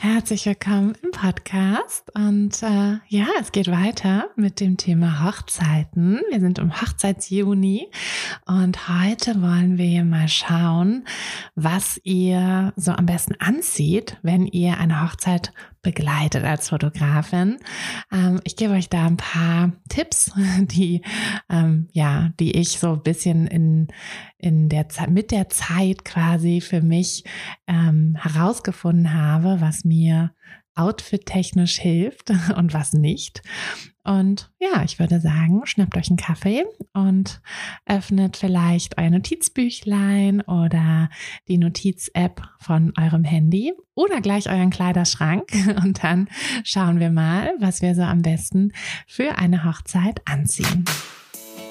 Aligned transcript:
Herzlich 0.00 0.46
willkommen 0.46 0.96
im 1.02 1.10
Podcast 1.10 2.08
und 2.14 2.62
äh, 2.62 2.98
ja, 3.08 3.26
es 3.40 3.50
geht 3.50 3.66
weiter 3.66 4.30
mit 4.36 4.60
dem 4.60 4.76
Thema 4.76 5.24
Hochzeiten. 5.24 6.20
Wir 6.30 6.38
sind 6.38 6.60
im 6.60 6.80
Hochzeitsjuni 6.80 7.90
und 8.46 8.88
heute 8.88 9.42
wollen 9.42 9.76
wir 9.76 10.04
mal 10.04 10.28
schauen, 10.28 11.04
was 11.56 12.00
ihr 12.04 12.72
so 12.76 12.92
am 12.92 13.06
besten 13.06 13.34
anzieht, 13.40 14.18
wenn 14.22 14.46
ihr 14.46 14.78
eine 14.78 15.02
Hochzeit 15.02 15.52
begleitet 15.82 16.44
als 16.44 16.68
Fotografin. 16.68 17.58
Ähm, 18.12 18.40
ich 18.44 18.56
gebe 18.56 18.74
euch 18.74 18.88
da 18.88 19.06
ein 19.06 19.16
paar 19.16 19.72
Tipps, 19.88 20.32
die 20.60 21.02
ähm, 21.48 21.88
ja, 21.92 22.30
die 22.40 22.56
ich 22.56 22.78
so 22.78 22.92
ein 22.92 23.02
bisschen 23.02 23.46
in 23.46 23.88
in 24.38 24.68
der 24.68 24.88
Zeit 24.88 25.10
mit 25.10 25.30
der 25.30 25.48
Zeit 25.48 26.04
quasi 26.04 26.60
für 26.60 26.80
mich 26.80 27.24
ähm, 27.66 28.16
herausgefunden 28.20 29.12
habe, 29.12 29.60
was 29.60 29.84
mir 29.84 30.32
outfit-technisch 30.78 31.78
hilft 31.78 32.30
und 32.56 32.72
was 32.72 32.92
nicht. 32.92 33.42
Und 34.04 34.50
ja, 34.58 34.82
ich 34.84 34.98
würde 34.98 35.20
sagen, 35.20 35.66
schnappt 35.66 35.96
euch 35.98 36.08
einen 36.08 36.16
Kaffee 36.16 36.64
und 36.94 37.42
öffnet 37.84 38.38
vielleicht 38.38 38.96
euer 38.96 39.10
Notizbüchlein 39.10 40.40
oder 40.40 41.10
die 41.46 41.58
Notiz-App 41.58 42.42
von 42.58 42.94
eurem 42.98 43.24
Handy 43.24 43.74
oder 43.94 44.22
gleich 44.22 44.48
euren 44.48 44.70
Kleiderschrank. 44.70 45.52
Und 45.84 46.02
dann 46.02 46.28
schauen 46.64 47.00
wir 47.00 47.10
mal, 47.10 47.52
was 47.58 47.82
wir 47.82 47.94
so 47.94 48.02
am 48.02 48.22
besten 48.22 48.72
für 49.06 49.36
eine 49.36 49.64
Hochzeit 49.64 50.22
anziehen. 50.26 50.86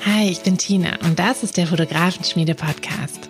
Hi, 0.05 0.29
ich 0.29 0.41
bin 0.41 0.57
Tina 0.57 0.97
und 1.03 1.17
das 1.17 1.43
ist 1.43 1.57
der 1.57 1.67
Fotografenschmiede 1.67 2.53
Podcast. 2.53 3.29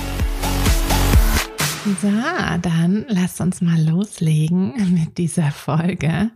So, 1.83 2.11
dann 2.61 3.05
lasst 3.07 3.41
uns 3.41 3.59
mal 3.59 3.81
loslegen 3.81 4.93
mit 4.93 5.17
dieser 5.17 5.49
Folge. 5.49 6.29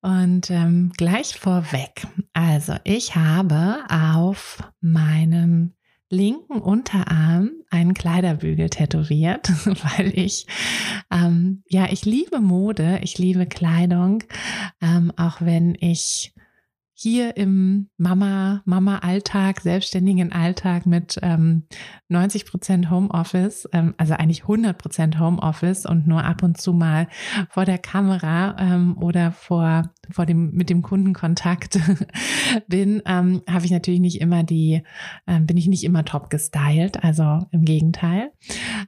Und 0.00 0.48
ähm, 0.48 0.92
gleich 0.96 1.34
vorweg. 1.34 2.06
Also, 2.34 2.74
ich 2.84 3.16
habe 3.16 3.78
auf 3.88 4.58
meinem 4.80 5.72
linken 6.08 6.60
Unterarm 6.60 7.50
einen 7.70 7.94
Kleiderbügel 7.94 8.70
tätowiert, 8.70 9.48
weil 9.64 10.16
ich, 10.16 10.46
ähm, 11.10 11.64
ja, 11.68 11.88
ich 11.90 12.04
liebe 12.04 12.38
Mode, 12.38 13.00
ich 13.02 13.18
liebe 13.18 13.46
Kleidung, 13.46 14.22
ähm, 14.80 15.12
auch 15.16 15.40
wenn 15.40 15.76
ich 15.80 16.32
hier 16.98 17.36
im 17.36 17.90
Mama, 17.98 18.62
Mama-Alltag, 18.64 19.60
selbstständigen 19.60 20.32
Alltag 20.32 20.86
mit 20.86 21.18
ähm, 21.20 21.64
90 22.08 22.46
Prozent 22.46 22.90
Homeoffice, 22.90 23.68
ähm, 23.74 23.94
also 23.98 24.14
eigentlich 24.14 24.42
100 24.42 24.78
Prozent 24.78 25.20
Homeoffice 25.20 25.84
und 25.84 26.06
nur 26.06 26.24
ab 26.24 26.42
und 26.42 26.58
zu 26.58 26.72
mal 26.72 27.06
vor 27.50 27.66
der 27.66 27.76
Kamera 27.76 28.56
ähm, 28.58 28.96
oder 28.96 29.30
vor, 29.30 29.90
vor 30.10 30.24
dem, 30.24 30.52
mit 30.52 30.70
dem 30.70 30.80
Kundenkontakt 30.80 31.78
bin, 32.66 33.02
ähm, 33.04 33.42
habe 33.46 33.66
ich 33.66 33.72
natürlich 33.72 34.00
nicht 34.00 34.22
immer 34.22 34.42
die, 34.42 34.82
ähm, 35.26 35.44
bin 35.44 35.58
ich 35.58 35.68
nicht 35.68 35.84
immer 35.84 36.02
top 36.06 36.30
gestylt, 36.30 37.04
also 37.04 37.40
im 37.50 37.66
Gegenteil. 37.66 38.32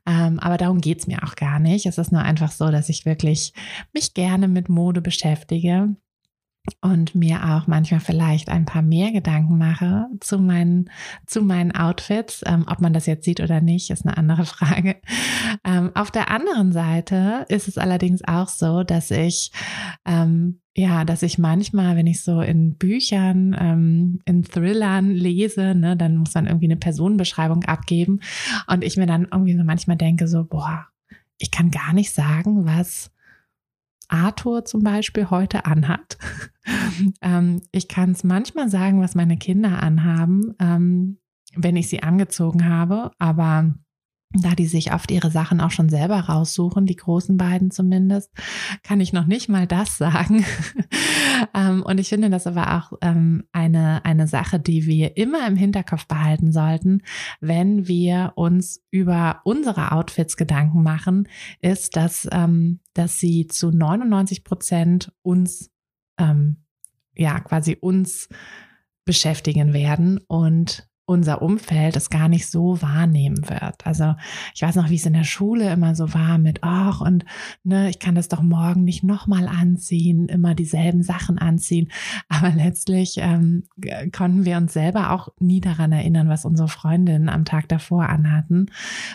Ähm, 0.07 0.39
aber 0.39 0.57
darum 0.57 0.81
geht's 0.81 1.07
mir 1.07 1.25
auch 1.25 1.37
gar 1.37 1.59
nicht. 1.59 1.85
Es 1.85 1.99
ist 1.99 2.11
nur 2.11 2.23
einfach 2.23 2.53
so, 2.53 2.71
dass 2.71 2.89
ich 2.89 3.05
wirklich 3.05 3.53
mich 3.93 4.15
gerne 4.15 4.49
mit 4.49 4.71
Mode 4.71 5.03
beschäftige 5.03 5.95
und 6.81 7.15
mir 7.15 7.45
auch 7.45 7.67
manchmal 7.67 8.01
vielleicht 8.01 8.49
ein 8.49 8.65
paar 8.65 8.83
mehr 8.83 9.13
Gedanken 9.13 9.59
mache 9.59 10.07
zu 10.21 10.39
meinen, 10.39 10.91
zu 11.27 11.43
meinen 11.43 11.73
Outfits. 11.73 12.43
Ähm, 12.47 12.65
ob 12.69 12.81
man 12.81 12.93
das 12.93 13.07
jetzt 13.07 13.25
sieht 13.25 13.41
oder 13.41 13.61
nicht, 13.61 13.91
ist 13.91 14.07
eine 14.07 14.17
andere 14.17 14.45
Frage. 14.47 14.97
Ähm, 15.65 15.91
auf 15.95 16.11
der 16.11 16.31
anderen 16.31 16.73
Seite 16.73 17.47
ist 17.49 17.69
es 17.69 17.79
allerdings 17.79 18.23
auch 18.27 18.49
so, 18.49 18.83
dass 18.83 19.11
ich 19.11 19.53
ähm, 20.07 20.61
ja, 20.79 21.05
dass 21.05 21.25
ich 21.25 21.39
manchmal, 21.39 21.97
wenn 21.97 22.07
ich 22.07 22.23
so 22.23 22.41
in 22.41 22.77
Büchern, 22.77 23.57
ähm, 23.59 24.21
in 24.27 24.45
Thrillern 24.45 25.11
lese, 25.11 25.75
ne, 25.75 25.97
dann 25.97 26.19
muss 26.19 26.35
man 26.35 26.47
irgendwie 26.47 26.67
eine 26.67 26.77
Personenbeschreibung 26.77 27.65
abgeben 27.65 28.21
und 28.69 28.85
ich 28.85 28.97
mir 28.97 29.07
dann 29.07 29.27
irgendwie 29.33 29.57
so 29.57 29.65
manchmal 29.65 29.97
denke 29.97 30.29
so, 30.29 30.45
boah, 30.45 30.87
ich 31.39 31.51
kann 31.51 31.73
gar 31.73 31.93
nicht 31.95 32.13
sagen, 32.13 32.65
was 32.65 33.11
Arthur 34.09 34.65
zum 34.65 34.83
Beispiel 34.83 35.31
heute 35.31 35.65
anhat. 35.65 36.19
ähm, 37.23 37.63
ich 37.73 37.89
kann 37.89 38.13
es 38.13 38.25
manchmal 38.25 38.69
sagen, 38.69 39.01
was 39.01 39.15
meine 39.15 39.37
Kinder 39.37 39.83
anhaben, 39.83 40.55
ähm, 40.59 41.19
wenn 41.55 41.77
ich 41.77 41.89
sie 41.89 42.03
angezogen 42.03 42.69
habe, 42.69 43.11
aber 43.19 43.75
da 44.31 44.55
die 44.55 44.67
sich 44.67 44.93
oft 44.93 45.11
ihre 45.11 45.31
Sachen 45.31 45.61
auch 45.61 45.71
schon 45.71 45.89
selber 45.89 46.21
raussuchen, 46.21 46.85
die 46.85 46.97
großen 46.97 47.39
beiden 47.39 47.71
zumindest, 47.71 48.31
kann 48.83 49.01
ich 49.01 49.13
noch 49.13 49.27
nicht 49.27 49.49
mal 49.49 49.67
das 49.67 49.97
sagen. 49.97 50.45
Ähm, 51.55 51.85
und 51.85 52.01
ich 52.01 52.09
finde 52.09 52.31
das 52.31 52.49
aber 52.49 52.77
auch 52.77 52.99
ähm, 53.01 53.45
eine, 53.53 54.05
eine 54.05 54.27
Sache, 54.27 54.59
die 54.59 54.87
wir 54.87 55.17
immer 55.17 55.47
im 55.47 55.55
Hinterkopf 55.55 56.07
behalten 56.09 56.51
sollten, 56.51 57.03
wenn 57.41 57.87
wir 57.87 58.33
uns 58.35 58.83
über 58.91 59.41
unsere 59.45 59.93
Outfits 59.93 60.37
Gedanken 60.37 60.83
machen, 60.83 61.29
ist, 61.61 61.95
dass, 61.95 62.29
ähm, 62.33 62.81
dass 62.93 63.21
sie 63.21 63.47
zu 63.47 63.71
99 63.71 64.43
Prozent 64.43 65.13
uns, 65.23 65.71
ja, 67.15 67.39
quasi 67.39 67.77
uns 67.81 68.29
beschäftigen 69.05 69.73
werden 69.73 70.19
und 70.27 70.89
unser 71.09 71.41
Umfeld 71.41 71.97
es 71.97 72.11
gar 72.11 72.29
nicht 72.29 72.47
so 72.47 72.83
wahrnehmen 72.83 73.49
wird. 73.49 73.87
Also 73.87 74.15
ich 74.55 74.61
weiß 74.61 74.77
noch, 74.77 74.91
wie 74.91 74.97
es 74.97 75.07
in 75.07 75.15
der 75.15 75.25
Schule 75.25 75.73
immer 75.73 75.95
so 75.95 76.13
war 76.13 76.37
mit, 76.37 76.59
ach 76.61 77.01
und 77.01 77.25
ne, 77.65 77.89
ich 77.89 77.99
kann 77.99 78.15
das 78.15 78.29
doch 78.29 78.43
morgen 78.43 78.85
nicht 78.85 79.05
nochmal 79.05 79.49
anziehen, 79.49 80.29
immer 80.29 80.55
dieselben 80.55 81.03
Sachen 81.03 81.39
anziehen. 81.39 81.91
Aber 82.29 82.51
letztlich 82.51 83.17
ähm, 83.19 83.65
konnten 84.15 84.45
wir 84.45 84.59
uns 84.59 84.75
selber 84.75 85.13
auch 85.13 85.31
nie 85.41 85.63
daran 85.63 85.93
erinnern, 85.93 86.29
was 86.29 86.45
unsere 86.45 86.69
Freundinnen 86.69 87.31
am 87.31 87.47
Tag 87.47 87.69
davor 87.69 88.11
anhatten. 88.11 88.67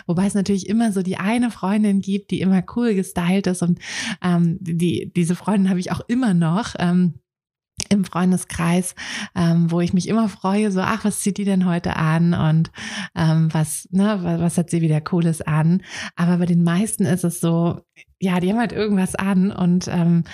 Wobei 0.06 0.26
es 0.26 0.34
natürlich 0.34 0.68
immer 0.68 0.90
so 0.90 1.02
die 1.02 1.18
eine 1.18 1.52
Freundin 1.52 2.00
gibt, 2.00 2.32
die 2.32 2.40
immer 2.40 2.64
cool 2.74 2.94
gestylt 2.94 3.46
ist 3.46 3.62
und 3.62 3.78
ähm, 4.20 4.58
die, 4.60 5.12
diese 5.14 5.36
Freundin 5.36 5.70
habe 5.70 5.78
ich 5.78 5.92
auch 5.92 6.00
immer 6.08 6.34
noch. 6.34 6.74
Ähm, 6.80 7.14
im 7.94 8.04
Freundeskreis, 8.04 8.94
ähm, 9.34 9.70
wo 9.70 9.80
ich 9.80 9.94
mich 9.94 10.08
immer 10.08 10.28
freue, 10.28 10.70
so, 10.70 10.80
ach, 10.80 11.04
was 11.04 11.20
zieht 11.20 11.38
die 11.38 11.44
denn 11.44 11.66
heute 11.66 11.96
an 11.96 12.34
und 12.34 12.70
ähm, 13.14 13.48
was, 13.52 13.88
ne, 13.90 14.18
was 14.40 14.58
hat 14.58 14.70
sie 14.70 14.82
wieder 14.82 15.00
Cooles 15.00 15.40
an. 15.40 15.82
Aber 16.16 16.38
bei 16.38 16.46
den 16.46 16.62
meisten 16.62 17.06
ist 17.06 17.24
es 17.24 17.40
so, 17.40 17.80
ja, 18.24 18.40
die 18.40 18.50
haben 18.50 18.58
halt 18.58 18.72
irgendwas 18.72 19.14
an 19.14 19.52
und 19.52 19.86
ähm, 19.88 20.24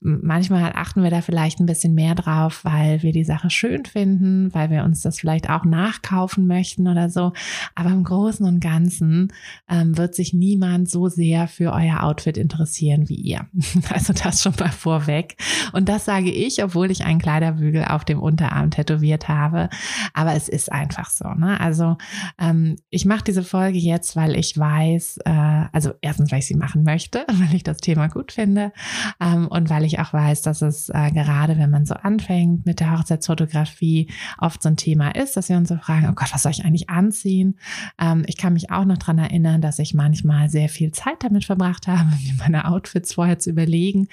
manchmal 0.00 0.72
achten 0.74 1.02
wir 1.02 1.10
da 1.10 1.20
vielleicht 1.20 1.58
ein 1.58 1.66
bisschen 1.66 1.94
mehr 1.94 2.14
drauf, 2.14 2.64
weil 2.64 3.02
wir 3.02 3.12
die 3.12 3.24
Sache 3.24 3.50
schön 3.50 3.84
finden, 3.84 4.54
weil 4.54 4.70
wir 4.70 4.84
uns 4.84 5.02
das 5.02 5.18
vielleicht 5.18 5.50
auch 5.50 5.64
nachkaufen 5.64 6.46
möchten 6.46 6.86
oder 6.86 7.10
so. 7.10 7.32
Aber 7.74 7.90
im 7.90 8.04
Großen 8.04 8.46
und 8.46 8.60
Ganzen 8.60 9.32
ähm, 9.68 9.98
wird 9.98 10.14
sich 10.14 10.32
niemand 10.32 10.88
so 10.88 11.08
sehr 11.08 11.48
für 11.48 11.72
euer 11.72 12.04
Outfit 12.04 12.38
interessieren 12.38 13.08
wie 13.08 13.16
ihr. 13.16 13.46
Also 13.90 14.12
das 14.12 14.42
schon 14.42 14.54
mal 14.60 14.70
vorweg. 14.70 15.36
Und 15.72 15.88
das 15.88 16.04
sage 16.04 16.30
ich, 16.30 16.62
obwohl 16.62 16.90
ich 16.90 17.04
einen 17.04 17.18
Kleiderbügel 17.18 17.84
auf 17.84 18.04
dem 18.04 18.20
Unterarm 18.20 18.70
tätowiert 18.70 19.28
habe. 19.28 19.68
Aber 20.14 20.34
es 20.34 20.48
ist 20.48 20.70
einfach 20.70 21.10
so. 21.10 21.28
Ne? 21.30 21.58
Also 21.60 21.96
ähm, 22.38 22.76
ich 22.90 23.04
mache 23.04 23.24
diese 23.24 23.42
Folge 23.42 23.78
jetzt, 23.78 24.14
weil 24.14 24.36
ich 24.36 24.56
weiß, 24.56 25.18
äh, 25.24 25.64
also 25.72 25.92
erstens, 26.02 26.30
weil 26.30 26.38
ich 26.38 26.46
sie 26.46 26.54
machen 26.54 26.84
möchte 26.84 27.26
weil 27.40 27.54
ich 27.54 27.62
das 27.62 27.78
Thema 27.78 28.08
gut 28.08 28.32
finde 28.32 28.72
ähm, 29.20 29.48
und 29.48 29.70
weil 29.70 29.84
ich 29.84 29.98
auch 29.98 30.12
weiß, 30.12 30.42
dass 30.42 30.62
es 30.62 30.88
äh, 30.90 31.10
gerade, 31.10 31.58
wenn 31.58 31.70
man 31.70 31.86
so 31.86 31.94
anfängt 31.94 32.66
mit 32.66 32.80
der 32.80 32.96
Hochzeitsfotografie, 32.96 34.08
oft 34.38 34.62
so 34.62 34.68
ein 34.68 34.76
Thema 34.76 35.14
ist, 35.14 35.36
dass 35.36 35.48
wir 35.48 35.56
uns 35.56 35.68
so 35.68 35.76
fragen, 35.76 36.08
oh 36.10 36.14
Gott, 36.14 36.32
was 36.32 36.42
soll 36.42 36.52
ich 36.52 36.64
eigentlich 36.64 36.90
anziehen? 36.90 37.58
Ähm, 38.00 38.24
ich 38.26 38.36
kann 38.36 38.52
mich 38.52 38.70
auch 38.70 38.84
noch 38.84 38.98
dran 38.98 39.18
erinnern, 39.18 39.60
dass 39.60 39.78
ich 39.78 39.94
manchmal 39.94 40.48
sehr 40.50 40.68
viel 40.68 40.92
Zeit 40.92 41.22
damit 41.22 41.44
verbracht 41.44 41.86
habe, 41.86 42.04
mir 42.24 42.34
meine 42.38 42.66
Outfits 42.66 43.14
vorher 43.14 43.38
zu 43.38 43.50
überlegen. 43.50 44.08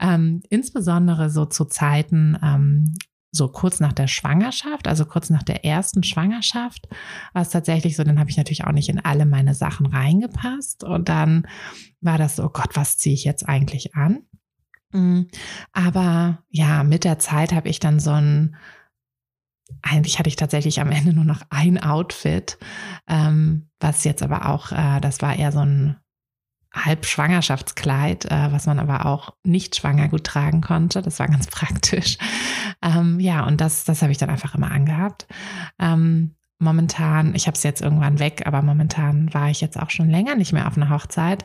Ähm, 0.00 0.42
insbesondere 0.50 1.30
so 1.30 1.44
zu 1.44 1.64
Zeiten, 1.64 2.36
ähm, 2.42 2.94
so 3.32 3.48
kurz 3.48 3.80
nach 3.80 3.94
der 3.94 4.06
Schwangerschaft, 4.06 4.86
also 4.86 5.06
kurz 5.06 5.30
nach 5.30 5.42
der 5.42 5.64
ersten 5.64 6.02
Schwangerschaft, 6.02 6.86
war 7.32 7.42
es 7.42 7.48
tatsächlich 7.48 7.96
so, 7.96 8.04
dann 8.04 8.20
habe 8.20 8.28
ich 8.28 8.36
natürlich 8.36 8.64
auch 8.64 8.72
nicht 8.72 8.90
in 8.90 9.00
alle 9.00 9.24
meine 9.24 9.54
Sachen 9.54 9.86
reingepasst. 9.86 10.84
Und 10.84 11.08
dann 11.08 11.48
war 12.02 12.18
das 12.18 12.36
so, 12.36 12.44
oh 12.44 12.50
Gott, 12.50 12.76
was 12.76 12.98
ziehe 12.98 13.14
ich 13.14 13.24
jetzt 13.24 13.48
eigentlich 13.48 13.94
an? 13.94 14.20
Mm, 14.92 15.22
aber 15.72 16.42
ja, 16.50 16.84
mit 16.84 17.04
der 17.04 17.18
Zeit 17.18 17.52
habe 17.54 17.70
ich 17.70 17.80
dann 17.80 18.00
so 18.00 18.10
ein, 18.10 18.56
eigentlich 19.80 20.18
hatte 20.18 20.28
ich 20.28 20.36
tatsächlich 20.36 20.80
am 20.80 20.90
Ende 20.90 21.14
nur 21.14 21.24
noch 21.24 21.40
ein 21.48 21.82
Outfit, 21.82 22.58
ähm, 23.08 23.70
was 23.80 24.04
jetzt 24.04 24.22
aber 24.22 24.50
auch, 24.50 24.72
äh, 24.72 25.00
das 25.00 25.22
war 25.22 25.34
eher 25.34 25.52
so 25.52 25.60
ein 25.60 25.96
Halbschwangerschaftskleid, 26.72 28.26
äh, 28.26 28.52
was 28.52 28.66
man 28.66 28.78
aber 28.78 29.06
auch 29.06 29.34
nicht 29.44 29.76
schwanger 29.76 30.08
gut 30.08 30.24
tragen 30.24 30.60
konnte. 30.60 31.02
Das 31.02 31.18
war 31.18 31.28
ganz 31.28 31.46
praktisch. 31.50 32.18
Ähm, 32.82 33.20
ja, 33.20 33.46
und 33.46 33.60
das, 33.60 33.84
das 33.84 34.02
habe 34.02 34.12
ich 34.12 34.18
dann 34.18 34.30
einfach 34.30 34.54
immer 34.54 34.70
angehabt. 34.70 35.26
Ähm, 35.78 36.34
momentan, 36.62 37.34
ich 37.34 37.46
habe 37.46 37.56
es 37.56 37.62
jetzt 37.62 37.82
irgendwann 37.82 38.18
weg, 38.18 38.42
aber 38.46 38.62
momentan 38.62 39.32
war 39.34 39.50
ich 39.50 39.60
jetzt 39.60 39.78
auch 39.78 39.90
schon 39.90 40.08
länger 40.08 40.34
nicht 40.34 40.52
mehr 40.52 40.66
auf 40.66 40.76
einer 40.76 40.90
Hochzeit, 40.90 41.44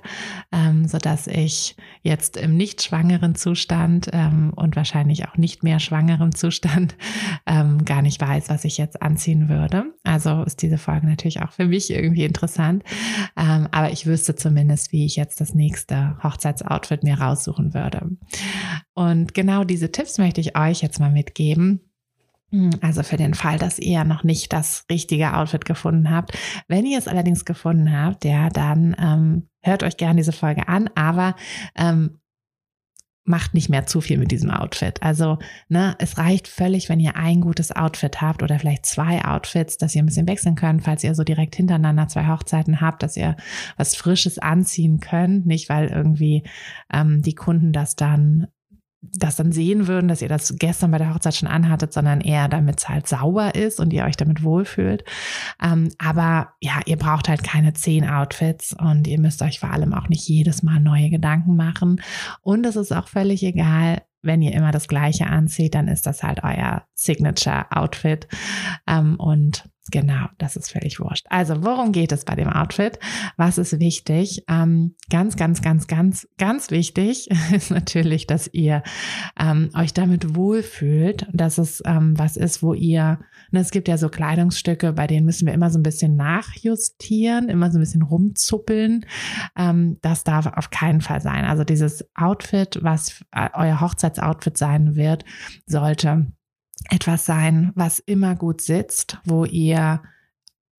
ähm, 0.52 0.88
so 0.88 0.98
dass 0.98 1.28
ich 1.28 1.76
jetzt 2.04 2.38
im 2.38 2.56
nicht 2.56 2.84
schwangeren 2.84 3.36
Zustand 3.36 4.10
ähm, 4.14 4.54
und 4.56 4.76
wahrscheinlich 4.76 5.28
auch 5.28 5.36
nicht 5.38 5.64
mehr 5.64 5.80
schwangeren 5.80 6.34
Zustand 6.34 6.96
ähm, 7.46 7.84
gar 7.84 8.02
nicht 8.02 8.22
weiß, 8.22 8.50
was 8.50 8.64
ich 8.64 8.78
jetzt 8.78 9.02
anziehen 9.02 9.50
würde. 9.50 9.86
Also 10.04 10.44
ist 10.44 10.62
diese 10.62 10.78
Folge 10.78 11.08
natürlich 11.08 11.42
auch 11.42 11.52
für 11.52 11.66
mich 11.66 11.90
irgendwie 11.92 12.26
interessant, 12.26 12.84
ähm, 13.36 13.68
aber 13.72 13.92
ich 13.92 14.06
wüsste 14.06 14.36
zumindest, 14.36 14.92
wie 14.92 15.06
ich 15.06 15.16
jetzt 15.16 15.42
das 15.42 15.54
nächste 15.54 16.18
Hochzeitsoutfit 16.24 17.04
mir 17.04 17.20
raussuchen 17.20 17.74
würde. 17.74 18.10
Und 18.94 19.34
genau 19.34 19.64
diese 19.64 19.92
Tipps 19.92 20.18
möchte 20.18 20.42
ich 20.42 20.58
euch 20.58 20.82
jetzt 20.82 21.00
mal 21.00 21.12
mitgeben 21.12 21.82
also 22.82 23.04
für 23.04 23.18
den 23.18 23.34
Fall, 23.34 23.60
dass 23.60 23.78
ihr 23.78 24.04
noch 24.06 24.24
nicht 24.24 24.54
das 24.54 24.86
richtige 24.90 25.36
Outfit 25.36 25.66
gefunden 25.66 26.10
habt. 26.10 26.38
Wenn 26.68 26.86
ihr 26.86 26.98
es 26.98 27.08
allerdings 27.08 27.44
gefunden 27.44 27.92
habt, 27.92 28.24
ja, 28.24 28.50
dann 28.50 28.96
ähm, 29.00 29.50
hört 29.62 29.84
euch 29.84 29.98
gerne 29.98 30.18
diese 30.18 30.32
Folge 30.32 30.68
an, 30.68 30.90
aber 30.96 31.36
ähm, 31.76 32.20
macht 33.28 33.54
nicht 33.54 33.70
mehr 33.70 33.86
zu 33.86 34.00
viel 34.00 34.18
mit 34.18 34.32
diesem 34.32 34.50
Outfit. 34.50 35.04
Also, 35.04 35.38
ne, 35.68 35.96
es 36.00 36.18
reicht 36.18 36.48
völlig, 36.48 36.88
wenn 36.88 37.02
ihr 37.02 37.18
ein 37.18 37.42
gutes 37.42 37.76
Outfit 37.76 38.22
habt 38.22 38.42
oder 38.42 38.58
vielleicht 38.58 38.86
zwei 38.86 39.26
Outfits, 39.26 39.78
dass 39.78 39.94
ihr 39.94 40.02
ein 40.02 40.06
bisschen 40.06 40.28
wechseln 40.28 40.56
könnt, 40.56 40.84
falls 40.84 41.04
ihr 41.04 41.14
so 41.14 41.26
direkt 41.26 41.56
hintereinander 41.56 42.08
zwei 42.08 42.28
Hochzeiten 42.28 42.80
habt, 42.80 43.04
dass 43.04 43.18
ihr 43.18 43.36
was 43.76 43.98
Frisches 43.98 44.40
anziehen 44.40 45.02
könnt. 45.02 45.46
Nicht, 45.46 45.68
weil 45.68 45.90
irgendwie 45.90 46.44
ähm, 46.92 47.22
die 47.22 47.36
Kunden 47.36 47.74
das 47.74 47.98
dann 47.98 48.48
das 49.02 49.36
dann 49.36 49.52
sehen 49.52 49.88
würden, 49.88 50.08
dass 50.08 50.22
ihr 50.22 50.28
das 50.28 50.56
gestern 50.58 50.92
bei 50.92 50.98
der 50.98 51.14
Hochzeit 51.14 51.36
schon 51.36 51.48
anhattet, 51.48 51.94
sondern 51.94 52.22
eher 52.22 52.48
damit 52.48 52.80
es 52.80 52.90
halt 52.90 53.08
sauber 53.08 53.56
ist 53.56 53.80
und 53.80 53.94
ihr 53.94 54.06
euch 54.06 54.18
damit 54.18 54.44
wohlfühlt. 54.44 55.04
Ähm, 55.62 55.92
aber 56.00 56.54
ja, 56.62 56.80
ihr 56.86 56.98
braucht 56.98 57.30
halt 57.30 57.44
keine 57.44 57.74
zehn 57.74 58.08
Outfits 58.08 58.74
und 58.74 59.08
ihr 59.08 59.20
müsst 59.20 59.42
euch 59.42 59.60
vor 59.60 59.72
allem 59.72 59.94
auch 59.94 60.10
nicht 60.10 60.28
jedes 60.28 60.64
Mal 60.64 60.80
neue 60.80 61.10
Gedanken 61.10 61.56
machen. 61.56 62.02
Und 62.42 62.66
es 62.66 62.76
ist 62.76 62.92
auch 62.92 63.08
völlig 63.08 63.44
egal, 63.44 64.02
wenn 64.24 64.42
ihr 64.42 64.54
immer 64.54 64.72
das 64.72 64.88
Gleiche 64.88 65.28
anzieht, 65.28 65.76
dann 65.76 65.88
ist 65.88 66.06
das 66.08 66.24
halt 66.24 66.44
euer 66.44 66.84
Signature-Outfit. 66.96 68.28
Ähm, 68.88 69.16
und 69.18 69.70
Genau, 69.92 70.26
das 70.38 70.56
ist 70.56 70.72
völlig 70.72 71.00
wurscht. 71.00 71.26
Also, 71.30 71.64
worum 71.64 71.92
geht 71.92 72.12
es 72.12 72.26
bei 72.26 72.36
dem 72.36 72.50
Outfit? 72.50 73.00
Was 73.38 73.58
ist 73.58 73.80
wichtig? 73.80 74.44
Ähm, 74.50 74.96
ganz, 75.10 75.38
ganz, 75.38 75.62
ganz, 75.62 75.88
ganz, 75.88 76.28
ganz 76.38 76.72
wichtig 76.72 77.30
ist 77.54 77.72
natürlich, 77.72 78.28
dass 78.28 78.50
ihr 78.54 78.84
ähm, 79.40 79.70
euch 79.76 79.94
damit 79.94 80.36
wohlfühlt, 80.36 81.28
dass 81.32 81.58
es 81.58 81.82
ähm, 81.86 82.18
was 82.18 82.36
ist, 82.36 82.62
wo 82.62 82.74
ihr, 82.74 83.20
ne, 83.52 83.62
es 83.62 83.72
gibt 83.72 83.88
ja 83.88 83.98
so 83.98 84.10
Kleidungsstücke, 84.10 84.94
bei 84.94 85.08
denen 85.08 85.26
müssen 85.26 85.46
wir 85.46 85.54
immer 85.54 85.70
so 85.70 85.80
ein 85.80 85.84
bisschen 85.84 86.16
nachjustieren, 86.16 87.48
immer 87.48 87.72
so 87.72 87.78
ein 87.78 87.82
bisschen 87.82 88.02
rumzuppeln. 88.02 89.06
Ähm, 89.58 89.98
das 90.02 90.24
darf 90.24 90.48
auf 90.48 90.70
keinen 90.70 91.02
Fall 91.02 91.22
sein. 91.22 91.46
Also 91.46 91.64
dieses 91.64 92.06
Outfit, 92.16 92.80
was 92.82 93.24
äh, 93.32 93.50
euer 93.54 93.80
Hochzeitsoutfit 93.80 94.58
sein 94.58 94.96
wird, 94.96 95.24
sollte 95.66 96.28
etwas 96.90 97.26
sein, 97.26 97.72
was 97.76 98.00
immer 98.00 98.36
gut 98.36 98.62
sitzt, 98.62 99.18
wo 99.26 99.46
ihr 99.46 100.02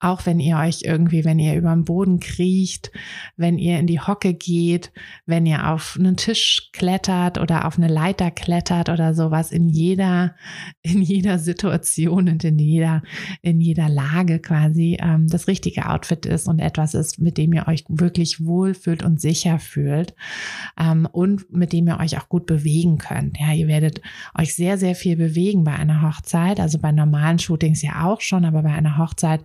auch 0.00 0.26
wenn 0.26 0.38
ihr 0.38 0.58
euch 0.58 0.82
irgendwie, 0.84 1.24
wenn 1.24 1.38
ihr 1.38 1.56
über 1.56 1.70
den 1.70 1.84
Boden 1.84 2.20
kriecht, 2.20 2.92
wenn 3.36 3.58
ihr 3.58 3.78
in 3.78 3.88
die 3.88 4.00
Hocke 4.00 4.32
geht, 4.32 4.92
wenn 5.26 5.44
ihr 5.44 5.68
auf 5.68 5.96
einen 5.98 6.16
Tisch 6.16 6.70
klettert 6.72 7.38
oder 7.38 7.66
auf 7.66 7.78
eine 7.78 7.88
Leiter 7.88 8.30
klettert 8.30 8.90
oder 8.90 9.12
sowas, 9.14 9.50
in 9.50 9.68
jeder, 9.68 10.36
in 10.82 11.02
jeder 11.02 11.38
Situation 11.38 12.28
und 12.28 12.44
in 12.44 12.58
jeder, 12.58 13.02
in 13.42 13.60
jeder 13.60 13.88
Lage 13.88 14.38
quasi 14.38 14.98
ähm, 15.00 15.26
das 15.28 15.48
richtige 15.48 15.88
Outfit 15.88 16.26
ist 16.26 16.46
und 16.46 16.60
etwas 16.60 16.94
ist, 16.94 17.18
mit 17.18 17.36
dem 17.36 17.52
ihr 17.52 17.66
euch 17.66 17.84
wirklich 17.88 18.44
wohlfühlt 18.44 19.02
und 19.02 19.20
sicher 19.20 19.58
fühlt 19.58 20.14
ähm, 20.78 21.08
und 21.10 21.52
mit 21.52 21.72
dem 21.72 21.88
ihr 21.88 21.98
euch 21.98 22.18
auch 22.18 22.28
gut 22.28 22.46
bewegen 22.46 22.98
könnt. 22.98 23.38
Ja, 23.40 23.52
ihr 23.52 23.66
werdet 23.66 24.00
euch 24.38 24.54
sehr, 24.54 24.78
sehr 24.78 24.94
viel 24.94 25.16
bewegen 25.16 25.64
bei 25.64 25.74
einer 25.74 26.02
Hochzeit, 26.02 26.60
also 26.60 26.78
bei 26.78 26.92
normalen 26.92 27.40
Shootings 27.40 27.82
ja 27.82 28.04
auch 28.04 28.20
schon, 28.20 28.44
aber 28.44 28.62
bei 28.62 28.72
einer 28.72 28.96
Hochzeit 28.96 29.42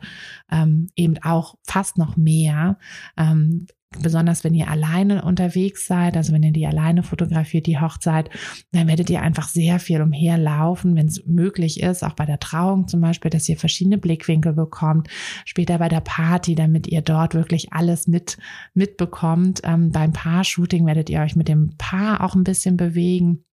ähm, 0.54 0.90
eben 0.96 1.18
auch 1.24 1.56
fast 1.64 1.98
noch 1.98 2.16
mehr. 2.16 2.78
Ähm, 3.18 3.68
besonders 4.02 4.44
wenn 4.44 4.54
ihr 4.54 4.70
alleine 4.70 5.24
unterwegs 5.24 5.86
seid, 5.86 6.18
also 6.18 6.34
wenn 6.34 6.44
ihr 6.44 6.52
die 6.52 6.66
alleine 6.66 7.04
fotografiert, 7.04 7.68
die 7.68 7.80
Hochzeit, 7.80 8.30
dann 8.72 8.88
werdet 8.88 9.10
ihr 9.10 9.22
einfach 9.22 9.48
sehr 9.48 9.80
viel 9.80 10.02
umherlaufen, 10.02 10.96
wenn 10.96 11.08
es 11.08 11.26
möglich 11.26 11.82
ist, 11.82 12.04
auch 12.04 12.14
bei 12.14 12.26
der 12.26 12.40
Trauung 12.40 12.88
zum 12.88 13.02
Beispiel, 13.02 13.30
dass 13.30 13.48
ihr 13.50 13.58
verschiedene 13.58 13.98
Blickwinkel 13.98 14.54
bekommt, 14.54 15.10
später 15.46 15.78
bei 15.78 15.90
der 15.90 16.02
Party, 16.02 16.56
damit 16.56 16.88
ihr 16.88 17.02
dort 17.02 17.36
wirklich 17.36 17.74
alles 17.74 18.08
mit 18.08 18.38
mitbekommt. 18.74 19.62
Ähm, 19.64 19.92
beim 19.92 20.14
Paar-Shooting 20.14 20.86
werdet 20.86 21.10
ihr 21.10 21.22
euch 21.22 21.36
mit 21.36 21.48
dem 21.48 21.76
Paar 21.78 22.24
auch 22.24 22.36
ein 22.36 22.44
bisschen 22.44 22.78
bewegen. 22.78 23.46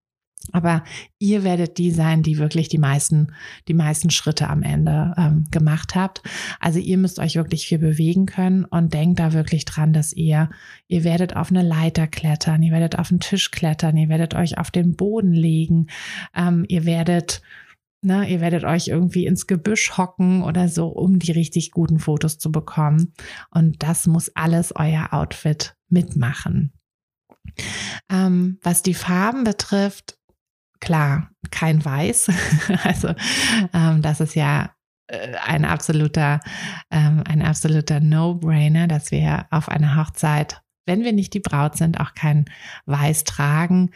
Aber 0.52 0.84
ihr 1.18 1.44
werdet 1.44 1.78
die 1.78 1.90
sein, 1.90 2.22
die 2.22 2.38
wirklich 2.38 2.68
die 2.68 2.78
meisten, 2.78 3.28
die 3.68 3.74
meisten 3.74 4.10
Schritte 4.10 4.48
am 4.48 4.62
Ende 4.62 5.14
ähm, 5.16 5.44
gemacht 5.50 5.94
habt. 5.94 6.22
Also 6.58 6.78
ihr 6.78 6.96
müsst 6.96 7.18
euch 7.18 7.36
wirklich 7.36 7.66
viel 7.66 7.78
bewegen 7.78 8.26
können 8.26 8.64
und 8.64 8.94
denkt 8.94 9.20
da 9.20 9.32
wirklich 9.32 9.66
dran, 9.66 9.92
dass 9.92 10.12
ihr, 10.12 10.50
ihr 10.88 11.04
werdet 11.04 11.36
auf 11.36 11.50
eine 11.50 11.62
Leiter 11.62 12.06
klettern, 12.06 12.62
ihr 12.62 12.72
werdet 12.72 12.98
auf 12.98 13.10
einen 13.10 13.20
Tisch 13.20 13.50
klettern, 13.50 13.96
ihr 13.96 14.08
werdet 14.08 14.34
euch 14.34 14.58
auf 14.58 14.70
den 14.70 14.96
Boden 14.96 15.32
legen, 15.32 15.88
ähm, 16.34 16.64
ihr 16.68 16.84
werdet 16.84 17.42
Ne, 18.02 18.30
ihr 18.30 18.40
werdet 18.40 18.64
euch 18.64 18.88
irgendwie 18.88 19.26
ins 19.26 19.46
Gebüsch 19.46 19.98
hocken 19.98 20.42
oder 20.42 20.70
so, 20.70 20.86
um 20.86 21.18
die 21.18 21.32
richtig 21.32 21.70
guten 21.70 21.98
Fotos 21.98 22.38
zu 22.38 22.50
bekommen. 22.50 23.12
Und 23.50 23.82
das 23.82 24.06
muss 24.06 24.34
alles 24.34 24.74
euer 24.74 25.08
Outfit 25.12 25.76
mitmachen. 25.90 26.72
Ähm, 28.08 28.58
was 28.62 28.82
die 28.82 28.94
Farben 28.94 29.44
betrifft, 29.44 30.16
klar, 30.80 31.30
kein 31.50 31.84
Weiß. 31.84 32.30
also 32.84 33.14
ähm, 33.72 34.02
das 34.02 34.20
ist 34.20 34.34
ja 34.34 34.70
äh, 35.06 35.34
ein 35.44 35.64
absoluter, 35.64 36.40
ähm, 36.90 37.22
ein 37.28 37.42
absoluter 37.42 38.00
No-Brainer, 38.00 38.88
dass 38.88 39.10
wir 39.10 39.46
auf 39.50 39.68
einer 39.68 39.96
Hochzeit, 39.96 40.62
wenn 40.86 41.04
wir 41.04 41.12
nicht 41.12 41.34
die 41.34 41.40
Braut 41.40 41.76
sind, 41.76 42.00
auch 42.00 42.14
kein 42.14 42.46
Weiß 42.86 43.24
tragen. 43.24 43.90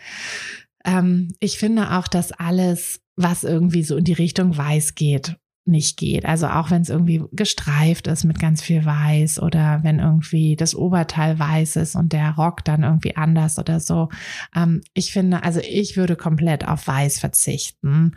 Ähm, 0.84 1.34
ich 1.40 1.58
finde 1.58 1.92
auch, 1.92 2.08
dass 2.08 2.32
alles, 2.32 3.00
was 3.16 3.44
irgendwie 3.44 3.82
so 3.82 3.96
in 3.96 4.04
die 4.04 4.12
Richtung 4.12 4.56
Weiß 4.56 4.94
geht, 4.94 5.36
nicht 5.66 5.96
geht. 5.96 6.26
Also 6.26 6.46
auch 6.48 6.70
wenn 6.70 6.82
es 6.82 6.90
irgendwie 6.90 7.22
gestreift 7.32 8.06
ist 8.06 8.24
mit 8.24 8.38
ganz 8.38 8.62
viel 8.62 8.84
Weiß 8.84 9.40
oder 9.40 9.80
wenn 9.82 9.98
irgendwie 9.98 10.56
das 10.56 10.74
Oberteil 10.74 11.38
weiß 11.38 11.76
ist 11.76 11.96
und 11.96 12.12
der 12.12 12.32
Rock 12.32 12.64
dann 12.64 12.82
irgendwie 12.82 13.16
anders 13.16 13.58
oder 13.58 13.80
so. 13.80 14.10
Ähm, 14.54 14.82
ich 14.92 15.12
finde, 15.12 15.42
also 15.42 15.60
ich 15.60 15.96
würde 15.96 16.16
komplett 16.16 16.68
auf 16.68 16.86
Weiß 16.86 17.18
verzichten. 17.18 18.14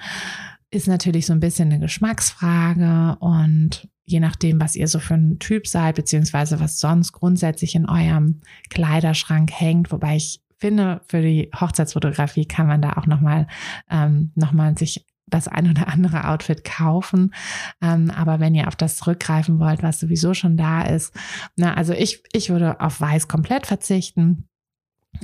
Ist 0.71 0.87
natürlich 0.87 1.25
so 1.25 1.33
ein 1.33 1.39
bisschen 1.39 1.71
eine 1.71 1.79
Geschmacksfrage 1.79 3.17
und 3.19 3.87
je 4.03 4.19
nachdem, 4.19 4.59
was 4.59 4.75
ihr 4.75 4.87
so 4.87 4.99
für 4.99 5.15
ein 5.15 5.39
Typ 5.39 5.67
seid, 5.67 5.95
beziehungsweise 5.95 6.59
was 6.59 6.79
sonst 6.79 7.13
grundsätzlich 7.13 7.75
in 7.75 7.87
eurem 7.87 8.41
Kleiderschrank 8.69 9.51
hängt, 9.53 9.91
wobei 9.91 10.17
ich 10.17 10.41
finde, 10.57 11.01
für 11.07 11.21
die 11.21 11.49
Hochzeitsfotografie 11.59 12.45
kann 12.45 12.67
man 12.67 12.81
da 12.81 12.93
auch 12.93 13.05
nochmal 13.05 13.47
ähm, 13.89 14.31
noch 14.35 14.53
sich 14.77 15.05
das 15.27 15.47
ein 15.47 15.69
oder 15.69 15.87
andere 15.87 16.27
Outfit 16.27 16.63
kaufen. 16.63 17.33
Ähm, 17.81 18.11
aber 18.11 18.39
wenn 18.39 18.55
ihr 18.55 18.67
auf 18.67 18.75
das 18.75 18.97
zurückgreifen 18.97 19.59
wollt, 19.59 19.83
was 19.83 19.99
sowieso 19.99 20.33
schon 20.33 20.57
da 20.57 20.83
ist, 20.83 21.13
na, 21.55 21.73
also 21.73 21.93
ich, 21.93 22.23
ich 22.33 22.49
würde 22.49 22.79
auf 22.81 22.99
weiß 22.99 23.27
komplett 23.27 23.67
verzichten. 23.67 24.47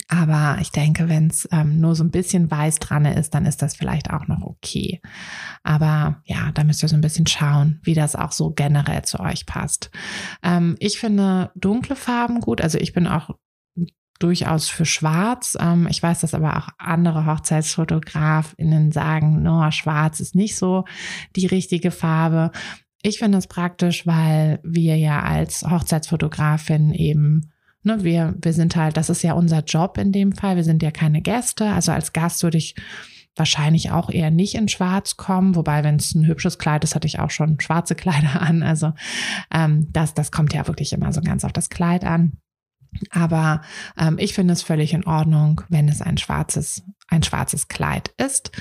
Aber 0.07 0.57
ich 0.59 0.71
denke, 0.71 1.07
wenn 1.07 1.27
es 1.27 1.47
ähm, 1.51 1.79
nur 1.79 1.95
so 1.95 2.03
ein 2.03 2.09
bisschen 2.09 2.49
weiß 2.49 2.79
dran 2.79 3.05
ist, 3.05 3.35
dann 3.35 3.45
ist 3.45 3.61
das 3.61 3.75
vielleicht 3.75 4.09
auch 4.09 4.27
noch 4.27 4.41
okay. 4.41 5.01
Aber 5.61 6.21
ja, 6.25 6.51
da 6.53 6.63
müsst 6.63 6.81
ihr 6.81 6.89
so 6.89 6.95
ein 6.95 7.01
bisschen 7.01 7.27
schauen, 7.27 7.79
wie 7.83 7.93
das 7.93 8.15
auch 8.15 8.31
so 8.31 8.51
generell 8.51 9.03
zu 9.03 9.19
euch 9.19 9.45
passt. 9.45 9.91
Ähm, 10.41 10.75
ich 10.79 10.99
finde 10.99 11.51
dunkle 11.55 11.95
Farben 11.95 12.39
gut. 12.39 12.61
Also 12.61 12.79
ich 12.79 12.93
bin 12.93 13.07
auch 13.07 13.31
durchaus 14.19 14.69
für 14.69 14.85
schwarz. 14.85 15.57
Ähm, 15.59 15.87
ich 15.89 16.01
weiß, 16.01 16.21
dass 16.21 16.33
aber 16.33 16.57
auch 16.57 16.69
andere 16.77 17.25
HochzeitsfotografInnen 17.25 18.91
sagen, 18.91 19.43
no, 19.43 19.69
schwarz 19.71 20.19
ist 20.19 20.35
nicht 20.35 20.55
so 20.55 20.85
die 21.35 21.47
richtige 21.47 21.91
Farbe. 21.91 22.51
Ich 23.01 23.19
finde 23.19 23.37
es 23.37 23.47
praktisch, 23.47 24.07
weil 24.07 24.59
wir 24.63 24.97
ja 24.97 25.21
als 25.21 25.63
Hochzeitsfotografin 25.63 26.93
eben 26.93 27.49
Ne, 27.85 28.01
wir, 28.03 28.33
wir 28.41 28.53
sind 28.53 28.77
halt, 28.77 28.95
das 28.95 29.09
ist 29.09 29.23
ja 29.23 29.33
unser 29.33 29.59
Job 29.59 29.97
in 29.97 30.13
dem 30.13 30.31
Fall. 30.31 30.55
Wir 30.55 30.63
sind 30.63 30.81
ja 30.81 30.91
keine 30.91 31.21
Gäste. 31.21 31.65
Also 31.65 31.91
als 31.91 32.13
Gast 32.13 32.41
würde 32.41 32.57
ich 32.57 32.75
wahrscheinlich 33.35 33.91
auch 33.91 34.09
eher 34.09 34.31
nicht 34.31 34.55
in 34.55 34.69
Schwarz 34.69 35.17
kommen. 35.17 35.55
Wobei, 35.55 35.83
wenn 35.83 35.97
es 35.97 36.15
ein 36.15 36.25
hübsches 36.25 36.57
Kleid 36.57 36.85
ist, 36.85 36.95
hatte 36.95 37.07
ich 37.07 37.19
auch 37.19 37.29
schon 37.29 37.59
schwarze 37.59 37.95
Kleider 37.95 38.41
an. 38.41 38.63
Also 38.63 38.93
ähm, 39.53 39.87
das, 39.91 40.13
das 40.13 40.31
kommt 40.31 40.53
ja 40.53 40.65
wirklich 40.67 40.93
immer 40.93 41.11
so 41.11 41.19
ganz 41.19 41.43
auf 41.43 41.51
das 41.51 41.69
Kleid 41.69 42.05
an. 42.05 42.37
Aber 43.09 43.61
ähm, 43.97 44.17
ich 44.19 44.33
finde 44.33 44.53
es 44.53 44.63
völlig 44.63 44.93
in 44.93 45.05
Ordnung, 45.05 45.61
wenn 45.69 45.87
es 45.87 46.01
ein 46.01 46.17
schwarzes, 46.17 46.83
ein 47.07 47.23
schwarzes 47.23 47.67
Kleid 47.67 48.13
ist. 48.17 48.51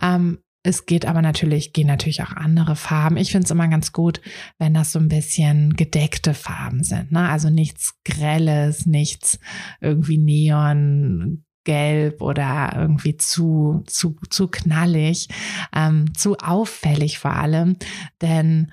Ähm, 0.00 0.38
es 0.64 0.86
geht 0.86 1.06
aber 1.06 1.22
natürlich, 1.22 1.72
gehen 1.72 1.86
natürlich 1.86 2.22
auch 2.22 2.32
andere 2.32 2.76
Farben. 2.76 3.16
Ich 3.16 3.30
finde 3.30 3.44
es 3.44 3.50
immer 3.50 3.68
ganz 3.68 3.92
gut, 3.92 4.20
wenn 4.58 4.74
das 4.74 4.92
so 4.92 4.98
ein 4.98 5.08
bisschen 5.08 5.76
gedeckte 5.76 6.34
Farben 6.34 6.82
sind. 6.82 7.12
Ne? 7.12 7.28
Also 7.28 7.48
nichts 7.48 7.94
Grelles, 8.04 8.84
nichts 8.84 9.38
irgendwie 9.80 10.18
Neon, 10.18 11.44
gelb 11.64 12.22
oder 12.22 12.72
irgendwie 12.74 13.16
zu, 13.16 13.82
zu, 13.86 14.16
zu 14.30 14.48
knallig, 14.48 15.28
ähm, 15.74 16.14
zu 16.14 16.38
auffällig 16.38 17.18
vor 17.18 17.34
allem. 17.34 17.76
Denn 18.20 18.72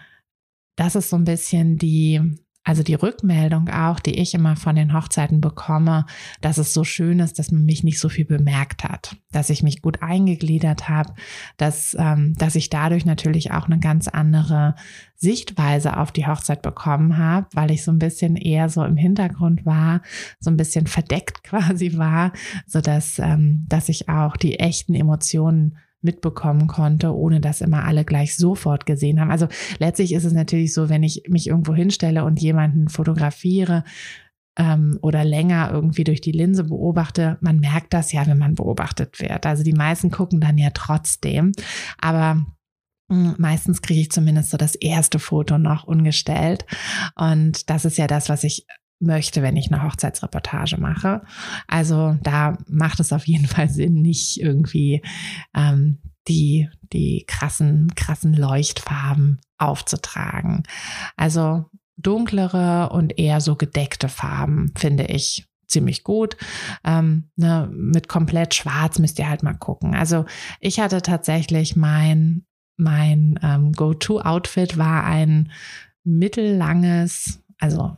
das 0.77 0.95
ist 0.95 1.09
so 1.09 1.17
ein 1.17 1.25
bisschen 1.25 1.77
die, 1.77 2.21
also 2.65 2.81
die 2.81 2.95
Rückmeldung 2.95 3.69
auch, 3.69 3.99
die 3.99 4.19
ich 4.19 4.33
immer 4.33 4.55
von 4.55 4.75
den 4.75 4.93
Hochzeiten 4.93 5.39
bekomme, 5.39 6.07
dass 6.41 6.57
es 6.57 6.73
so 6.73 6.83
schön 6.83 7.19
ist, 7.19 7.37
dass 7.37 7.51
man 7.51 7.63
mich 7.63 7.83
nicht 7.83 7.99
so 7.99 8.09
viel 8.09 8.25
bemerkt 8.25 8.83
hat, 8.83 9.15
dass 9.31 9.51
ich 9.51 9.61
mich 9.61 9.83
gut 9.83 10.01
eingegliedert 10.01 10.89
habe, 10.89 11.13
dass, 11.57 11.95
ähm, 11.97 12.33
dass 12.37 12.55
ich 12.55 12.71
dadurch 12.71 13.05
natürlich 13.05 13.51
auch 13.51 13.67
eine 13.67 13.77
ganz 13.77 14.07
andere 14.07 14.73
Sichtweise 15.15 15.95
auf 15.95 16.11
die 16.11 16.25
Hochzeit 16.25 16.63
bekommen 16.63 17.19
habe, 17.19 17.45
weil 17.53 17.69
ich 17.69 17.83
so 17.83 17.91
ein 17.91 17.99
bisschen 17.99 18.35
eher 18.35 18.67
so 18.67 18.83
im 18.83 18.97
Hintergrund 18.97 19.65
war, 19.67 20.01
so 20.39 20.49
ein 20.49 20.57
bisschen 20.57 20.87
verdeckt 20.87 21.43
quasi 21.43 21.97
war, 21.97 22.33
so 22.65 22.81
dass, 22.81 23.19
ähm, 23.19 23.65
dass 23.69 23.89
ich 23.89 24.09
auch 24.09 24.37
die 24.37 24.59
echten 24.59 24.95
Emotionen 24.95 25.77
mitbekommen 26.05 26.67
konnte, 26.67 27.13
ohne 27.13 27.41
dass 27.41 27.59
immer 27.59 27.83
alle 27.83 28.05
gleich 28.05 28.37
sofort 28.37 28.85
gesehen 28.85 29.19
haben. 29.19 29.31
Also 29.31 29.47
letztlich 29.79 30.13
ist 30.13 30.23
es 30.23 30.31
natürlich 30.31 30.73
so, 30.73 30.87
wenn 30.87 31.03
ich 31.03 31.23
mich 31.27 31.47
irgendwo 31.47 31.73
hinstelle 31.73 32.23
und 32.23 32.41
jemanden 32.41 32.87
fotografiere, 32.87 33.83
ähm, 34.57 34.97
oder 35.01 35.25
länger 35.25 35.69
irgendwie 35.71 36.05
durch 36.05 36.21
die 36.21 36.31
Linse 36.31 36.63
beobachte, 36.63 37.37
man 37.41 37.59
merkt 37.59 37.93
das 37.93 38.13
ja, 38.13 38.25
wenn 38.25 38.37
man 38.37 38.55
beobachtet 38.55 39.19
wird. 39.19 39.45
Also 39.45 39.63
die 39.63 39.73
meisten 39.73 40.11
gucken 40.11 40.39
dann 40.39 40.57
ja 40.57 40.69
trotzdem, 40.73 41.51
aber 41.99 42.45
hm, 43.11 43.35
Meistens 43.37 43.81
kriege 43.81 44.01
ich 44.01 44.11
zumindest 44.11 44.49
so 44.49 44.57
das 44.57 44.75
erste 44.75 45.19
Foto 45.19 45.57
noch 45.57 45.83
ungestellt. 45.83 46.65
Und 47.15 47.69
das 47.69 47.85
ist 47.85 47.97
ja 47.97 48.07
das, 48.07 48.29
was 48.29 48.43
ich 48.43 48.65
möchte, 48.99 49.41
wenn 49.41 49.57
ich 49.57 49.71
eine 49.71 49.83
Hochzeitsreportage 49.83 50.77
mache. 50.77 51.21
Also 51.67 52.17
da 52.23 52.57
macht 52.67 52.99
es 52.99 53.11
auf 53.11 53.27
jeden 53.27 53.47
Fall 53.47 53.69
Sinn, 53.69 54.01
nicht 54.01 54.39
irgendwie 54.39 55.01
ähm, 55.55 55.99
die, 56.27 56.69
die 56.93 57.23
krassen, 57.27 57.93
krassen 57.95 58.33
Leuchtfarben 58.33 59.39
aufzutragen. 59.57 60.63
Also 61.15 61.65
dunklere 61.97 62.89
und 62.89 63.17
eher 63.19 63.41
so 63.41 63.55
gedeckte 63.55 64.09
Farben 64.09 64.71
finde 64.75 65.05
ich 65.05 65.47
ziemlich 65.67 66.03
gut. 66.03 66.37
Ähm, 66.83 67.29
ne, 67.35 67.69
mit 67.71 68.07
komplett 68.07 68.53
schwarz 68.53 68.99
müsst 68.99 69.19
ihr 69.19 69.29
halt 69.29 69.43
mal 69.43 69.53
gucken. 69.53 69.95
Also 69.95 70.25
ich 70.59 70.79
hatte 70.79 71.01
tatsächlich 71.01 71.75
mein, 71.75 72.45
mein 72.77 73.39
ähm, 73.41 73.71
Go-To-Outfit 73.71 74.77
war 74.77 75.03
ein 75.05 75.51
mittellanges, 76.03 77.43
also 77.59 77.97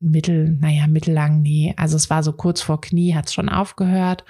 mittel, 0.00 0.56
naja, 0.60 0.86
mittellang 0.86 1.42
nie. 1.42 1.74
Also 1.76 1.96
es 1.96 2.10
war 2.10 2.22
so 2.22 2.32
kurz 2.32 2.60
vor 2.60 2.80
Knie, 2.80 3.14
hat 3.14 3.26
es 3.26 3.34
schon 3.34 3.48
aufgehört. 3.48 4.24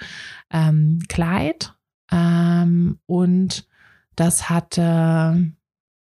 Ähm, 0.51 0.99
Kleid 1.07 1.73
ähm, 2.11 2.99
und 3.05 3.67
das 4.15 4.49
hatte 4.49 5.53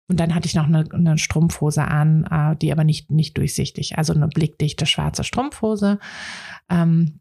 und 0.07 0.21
dann 0.21 0.35
hatte 0.35 0.47
ich 0.47 0.55
noch 0.55 0.67
eine, 0.67 0.85
eine 0.93 1.19
Strumpfhose 1.19 1.83
an, 1.83 2.25
äh, 2.31 2.57
die 2.57 2.73
aber 2.73 2.85
nicht, 2.85 3.11
nicht 3.11 3.39
durchsichtig, 3.39 3.97
also 3.97 4.13
eine 4.13 4.29
blickdichte 4.29 4.87
schwarze 4.87 5.25
Strumpfhose. 5.25 5.99
Ähm, 6.69 7.21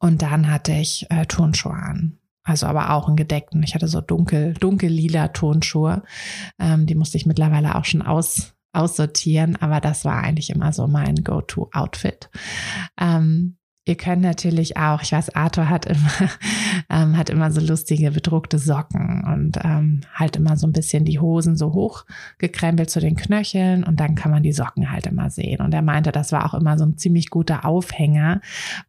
und 0.00 0.22
dann 0.22 0.50
hatte 0.50 0.72
ich 0.72 1.06
äh, 1.10 1.26
Turnschuhe 1.26 1.74
an. 1.74 2.18
Also 2.42 2.66
aber 2.66 2.90
auch 2.90 3.08
in 3.08 3.16
gedeckten. 3.16 3.62
Ich 3.64 3.74
hatte 3.74 3.88
so 3.88 4.00
dunkel, 4.00 4.54
dunkel 4.54 4.88
lila 4.88 5.28
Turnschuhe. 5.28 6.04
Ähm, 6.60 6.86
die 6.86 6.94
musste 6.94 7.16
ich 7.16 7.26
mittlerweile 7.26 7.74
auch 7.74 7.84
schon 7.84 8.02
aus, 8.02 8.54
aussortieren, 8.76 9.56
aber 9.56 9.80
das 9.80 10.04
war 10.04 10.22
eigentlich 10.22 10.50
immer 10.50 10.72
so 10.72 10.86
mein 10.86 11.16
Go-To-Outfit. 11.16 12.28
Ähm, 13.00 13.55
Ihr 13.88 13.94
könnt 13.94 14.20
natürlich 14.20 14.76
auch, 14.76 15.00
ich 15.00 15.12
weiß, 15.12 15.36
Arthur 15.36 15.68
hat 15.68 15.86
immer, 15.86 16.28
ähm, 16.90 17.16
hat 17.16 17.30
immer 17.30 17.52
so 17.52 17.60
lustige 17.60 18.10
bedruckte 18.10 18.58
Socken 18.58 19.22
und 19.24 19.58
ähm, 19.62 20.00
halt 20.12 20.34
immer 20.34 20.56
so 20.56 20.66
ein 20.66 20.72
bisschen 20.72 21.04
die 21.04 21.20
Hosen 21.20 21.56
so 21.56 21.72
hoch 21.72 22.04
gekrempelt 22.38 22.90
zu 22.90 22.98
den 22.98 23.14
Knöcheln 23.14 23.84
und 23.84 24.00
dann 24.00 24.16
kann 24.16 24.32
man 24.32 24.42
die 24.42 24.52
Socken 24.52 24.90
halt 24.90 25.06
immer 25.06 25.30
sehen. 25.30 25.60
Und 25.60 25.72
er 25.72 25.82
meinte, 25.82 26.10
das 26.10 26.32
war 26.32 26.44
auch 26.46 26.54
immer 26.54 26.76
so 26.78 26.84
ein 26.84 26.98
ziemlich 26.98 27.30
guter 27.30 27.64
Aufhänger 27.64 28.40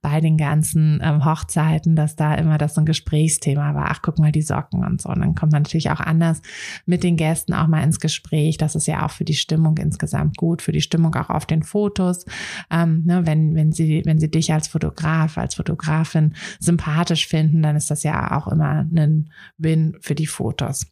bei 0.02 0.20
den 0.20 0.36
ganzen 0.36 1.00
ähm, 1.04 1.24
Hochzeiten, 1.24 1.96
dass 1.96 2.16
da 2.16 2.34
immer 2.34 2.58
das 2.58 2.74
so 2.74 2.82
ein 2.82 2.86
Gesprächsthema 2.86 3.76
war. 3.76 3.90
Ach, 3.92 4.02
guck 4.02 4.18
mal 4.18 4.32
die 4.32 4.42
Socken 4.42 4.84
und 4.84 5.00
so. 5.04 5.10
Und 5.10 5.20
dann 5.20 5.36
kommt 5.36 5.52
man 5.52 5.62
natürlich 5.62 5.92
auch 5.92 6.00
anders 6.00 6.42
mit 6.88 7.04
den 7.04 7.18
Gästen 7.18 7.54
auch 7.54 7.68
mal 7.68 7.84
ins 7.84 8.00
Gespräch. 8.00 8.58
Das 8.58 8.74
ist 8.74 8.88
ja 8.88 9.06
auch 9.06 9.12
für 9.12 9.26
die 9.26 9.36
Stimmung 9.36 9.78
insgesamt 9.78 10.38
gut, 10.38 10.64
für 10.64 10.72
die 10.72 10.82
Stimmung 10.82 11.14
auch 11.14 11.30
auf 11.30 11.46
den 11.46 11.62
Fotos. 11.62 12.26
Ähm, 12.72 13.04
ne, 13.06 13.28
wenn, 13.28 13.54
wenn 13.54 13.72
sie, 13.72 14.02
wenn 14.04 14.18
sie 14.18 14.32
dich 14.32 14.52
als 14.52 14.68
Fotograf 14.68 14.87
Fotograf, 14.88 15.38
als 15.38 15.56
Fotografin 15.56 16.36
sympathisch 16.60 17.28
finden, 17.28 17.62
dann 17.62 17.76
ist 17.76 17.92
das 17.92 18.04
ja 18.04 18.38
auch 18.38 18.48
immer 18.48 18.86
ein 18.90 19.32
Win 19.58 19.98
für 20.02 20.16
die 20.16 20.28
Fotos. 20.28 20.88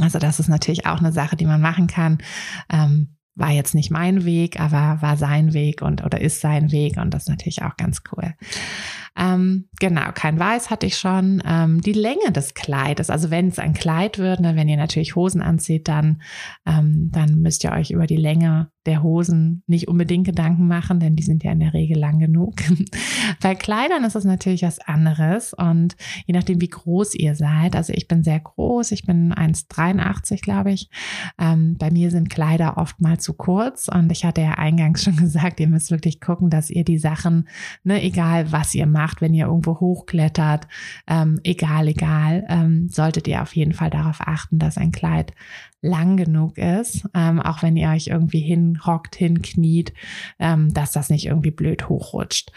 Also 0.00 0.18
das 0.18 0.40
ist 0.40 0.48
natürlich 0.48 0.86
auch 0.86 0.98
eine 0.98 1.12
Sache, 1.12 1.36
die 1.36 1.46
man 1.46 1.60
machen 1.60 1.86
kann. 1.86 2.18
Ähm, 2.72 3.16
war 3.34 3.50
jetzt 3.50 3.74
nicht 3.74 3.90
mein 3.90 4.24
Weg, 4.24 4.60
aber 4.60 5.00
war 5.00 5.16
sein 5.16 5.54
Weg 5.54 5.80
und 5.80 6.04
oder 6.04 6.20
ist 6.20 6.40
sein 6.40 6.70
Weg 6.70 6.98
und 6.98 7.14
das 7.14 7.24
ist 7.24 7.28
natürlich 7.28 7.62
auch 7.62 7.76
ganz 7.76 8.02
cool. 8.12 8.34
Ähm, 9.16 9.68
genau, 9.78 10.10
kein 10.14 10.38
Weiß 10.38 10.70
hatte 10.70 10.86
ich 10.86 10.96
schon. 10.96 11.42
Ähm, 11.46 11.80
die 11.80 11.92
Länge 11.92 12.32
des 12.32 12.54
Kleides, 12.54 13.10
also 13.10 13.30
wenn 13.30 13.48
es 13.48 13.58
ein 13.58 13.74
Kleid 13.74 14.18
wird, 14.18 14.40
ne, 14.40 14.56
wenn 14.56 14.68
ihr 14.68 14.76
natürlich 14.76 15.16
Hosen 15.16 15.42
anzieht, 15.42 15.88
dann, 15.88 16.22
ähm, 16.66 17.10
dann 17.10 17.40
müsst 17.40 17.64
ihr 17.64 17.72
euch 17.72 17.90
über 17.90 18.06
die 18.06 18.16
Länge 18.16 18.70
der 18.86 19.02
Hosen 19.02 19.62
nicht 19.66 19.88
unbedingt 19.88 20.26
Gedanken 20.26 20.66
machen, 20.66 20.98
denn 20.98 21.14
die 21.16 21.22
sind 21.22 21.44
ja 21.44 21.52
in 21.52 21.60
der 21.60 21.72
Regel 21.72 21.98
lang 21.98 22.18
genug. 22.18 22.54
Bei 23.40 23.54
Kleidern 23.54 24.04
ist 24.04 24.16
es 24.16 24.24
natürlich 24.24 24.62
was 24.62 24.80
anderes 24.80 25.54
und 25.54 25.96
je 26.26 26.34
nachdem, 26.34 26.60
wie 26.60 26.68
groß 26.68 27.14
ihr 27.14 27.34
seid, 27.34 27.76
also 27.76 27.92
ich 27.92 28.08
bin 28.08 28.24
sehr 28.24 28.40
groß, 28.40 28.92
ich 28.92 29.04
bin 29.04 29.32
1,83 29.32 30.42
glaube 30.42 30.72
ich. 30.72 30.90
Ähm, 31.38 31.76
bei 31.78 31.90
mir 31.90 32.10
sind 32.10 32.30
Kleider 32.30 32.76
oft 32.76 33.00
mal 33.00 33.18
zu 33.18 33.34
kurz 33.34 33.88
und 33.88 34.10
ich 34.10 34.24
hatte 34.24 34.40
ja 34.40 34.52
eingangs 34.52 35.04
schon 35.04 35.16
gesagt, 35.22 35.60
ihr 35.60 35.68
müsst 35.68 35.90
wirklich 35.90 36.20
gucken, 36.20 36.50
dass 36.50 36.70
ihr 36.70 36.84
die 36.84 36.98
Sachen, 36.98 37.48
ne, 37.84 38.02
egal 38.02 38.50
was 38.50 38.74
ihr 38.74 38.86
macht, 38.86 39.20
wenn 39.20 39.34
ihr 39.34 39.46
irgendwo 39.46 39.78
hochklettert, 39.78 40.66
ähm, 41.06 41.38
egal, 41.44 41.88
egal, 41.88 42.44
ähm, 42.48 42.88
solltet 42.88 43.28
ihr 43.28 43.42
auf 43.42 43.54
jeden 43.54 43.72
Fall 43.72 43.90
darauf 43.90 44.20
achten, 44.20 44.58
dass 44.58 44.76
ein 44.76 44.92
Kleid 44.92 45.32
lang 45.82 46.16
genug 46.16 46.58
ist, 46.58 47.04
ähm, 47.12 47.40
auch 47.40 47.62
wenn 47.62 47.76
ihr 47.76 47.90
euch 47.90 48.06
irgendwie 48.06 48.40
hinhockt, 48.40 49.16
hinkniet, 49.16 49.92
ähm, 50.38 50.72
dass 50.72 50.92
das 50.92 51.10
nicht 51.10 51.26
irgendwie 51.26 51.50
blöd 51.50 51.88
hochrutscht. 51.88 52.52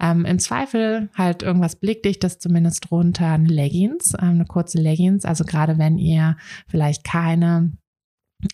Ähm, 0.00 0.24
Im 0.24 0.38
Zweifel 0.38 1.10
halt 1.14 1.42
irgendwas 1.42 1.76
blickdichtes 1.76 2.38
zumindest 2.38 2.90
drunter, 2.90 3.32
eine 3.32 3.48
Leggings, 3.48 4.14
ähm, 4.14 4.30
eine 4.30 4.46
kurze 4.46 4.78
Leggings, 4.78 5.24
also 5.24 5.44
gerade 5.44 5.78
wenn 5.78 5.98
ihr 5.98 6.36
vielleicht 6.66 7.04
keine 7.04 7.72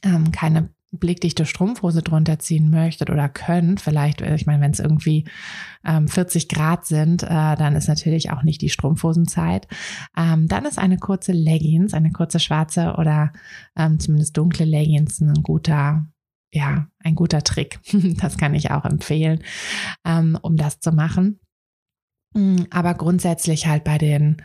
ähm, 0.03 0.33
keine 0.33 0.71
blickdichte 0.93 1.45
Strumpfhose 1.45 2.03
drunter 2.03 2.39
ziehen 2.39 2.71
möchtet 2.71 3.11
oder 3.11 3.29
könnt, 3.29 3.81
vielleicht, 3.81 4.21
äh, 4.21 4.35
ich 4.35 4.47
meine, 4.47 4.63
wenn 4.63 4.71
es 4.71 4.81
irgendwie 4.81 5.25
ähm, 5.85 6.09
40 6.09 6.49
Grad 6.49 6.87
sind, 6.87 7.23
äh, 7.23 7.27
dann 7.57 7.75
ist 7.75 7.89
natürlich 7.89 8.31
auch 8.31 8.43
nicht 8.43 8.61
die 8.63 8.69
Strumpfhosenzeit. 8.69 9.67
Ähm, 10.17 10.49
dann 10.49 10.65
ist 10.65 10.79
eine 10.79 10.99
kurze 10.99 11.33
Leggings, 11.33 11.95
eine 11.95 12.13
kurze 12.13 12.41
schwarze 12.41 12.95
oder 12.99 13.33
ähm, 13.77 13.99
zumindest 13.99 14.37
dunkle 14.37 14.65
Leggings 14.65 15.21
ein 15.21 15.43
guter, 15.43 16.07
ja, 16.53 16.89
ein 17.01 17.15
guter 17.15 17.43
Trick. 17.43 17.81
das 18.21 18.39
kann 18.39 18.55
ich 18.55 18.71
auch 18.71 18.85
empfehlen, 18.85 19.43
ähm, 20.05 20.39
um 20.41 20.57
das 20.57 20.81
zu 20.81 20.93
machen. 20.93 21.41
Mm, 22.35 22.65
aber 22.71 22.95
grundsätzlich 22.95 23.67
halt 23.67 23.85
bei 23.85 23.99
den 23.99 24.43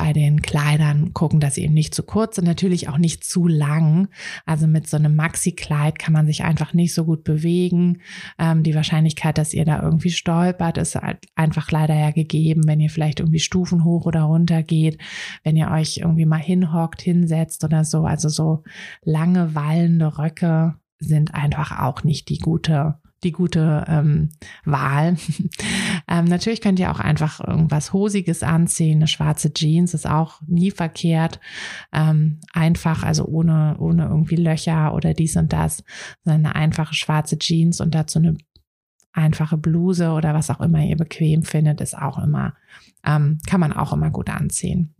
bei 0.00 0.14
den 0.14 0.40
Kleidern 0.40 1.12
gucken, 1.12 1.40
dass 1.40 1.56
sie 1.56 1.64
eben 1.64 1.74
nicht 1.74 1.94
zu 1.94 2.02
kurz 2.02 2.36
sind, 2.36 2.46
natürlich 2.46 2.88
auch 2.88 2.96
nicht 2.96 3.22
zu 3.22 3.46
lang. 3.46 4.08
Also 4.46 4.66
mit 4.66 4.88
so 4.88 4.96
einem 4.96 5.14
Maxi-Kleid 5.14 5.98
kann 5.98 6.14
man 6.14 6.24
sich 6.24 6.42
einfach 6.42 6.72
nicht 6.72 6.94
so 6.94 7.04
gut 7.04 7.22
bewegen. 7.22 8.00
Ähm, 8.38 8.62
die 8.62 8.74
Wahrscheinlichkeit, 8.74 9.36
dass 9.36 9.52
ihr 9.52 9.66
da 9.66 9.82
irgendwie 9.82 10.08
stolpert, 10.08 10.78
ist 10.78 10.94
halt 10.94 11.18
einfach 11.34 11.70
leider 11.70 11.94
ja 11.94 12.12
gegeben, 12.12 12.62
wenn 12.66 12.80
ihr 12.80 12.88
vielleicht 12.88 13.20
irgendwie 13.20 13.40
Stufen 13.40 13.84
hoch 13.84 14.06
oder 14.06 14.22
runter 14.22 14.62
geht, 14.62 14.96
wenn 15.44 15.54
ihr 15.54 15.70
euch 15.70 15.98
irgendwie 15.98 16.24
mal 16.24 16.38
hinhockt, 16.38 17.02
hinsetzt 17.02 17.62
oder 17.62 17.84
so. 17.84 18.04
Also 18.04 18.30
so 18.30 18.62
lange 19.02 19.54
wallende 19.54 20.16
Röcke 20.16 20.76
sind 20.98 21.34
einfach 21.34 21.78
auch 21.78 22.04
nicht 22.04 22.30
die 22.30 22.38
gute 22.38 22.94
die 23.22 23.32
gute 23.32 23.84
ähm, 23.88 24.30
Wahl. 24.64 25.16
ähm, 26.08 26.24
natürlich 26.24 26.60
könnt 26.60 26.78
ihr 26.78 26.90
auch 26.90 27.00
einfach 27.00 27.40
irgendwas 27.40 27.92
Hosiges 27.92 28.42
anziehen. 28.42 28.98
Eine 28.98 29.08
schwarze 29.08 29.52
Jeans 29.52 29.94
ist 29.94 30.08
auch 30.08 30.40
nie 30.46 30.70
verkehrt. 30.70 31.40
Ähm, 31.92 32.40
einfach, 32.52 33.02
also 33.02 33.26
ohne, 33.26 33.76
ohne 33.78 34.04
irgendwie 34.04 34.36
Löcher 34.36 34.94
oder 34.94 35.14
dies 35.14 35.36
und 35.36 35.52
das, 35.52 35.84
eine 36.24 36.54
einfache 36.54 36.94
schwarze 36.94 37.38
Jeans 37.38 37.80
und 37.80 37.94
dazu 37.94 38.18
eine 38.18 38.36
einfache 39.12 39.56
Bluse 39.56 40.10
oder 40.10 40.34
was 40.34 40.50
auch 40.50 40.60
immer 40.60 40.80
ihr 40.84 40.96
bequem 40.96 41.42
findet, 41.42 41.80
ist 41.80 41.96
auch 41.96 42.18
immer, 42.18 42.54
ähm, 43.04 43.38
kann 43.46 43.60
man 43.60 43.72
auch 43.72 43.92
immer 43.92 44.10
gut 44.10 44.30
anziehen. 44.30 44.94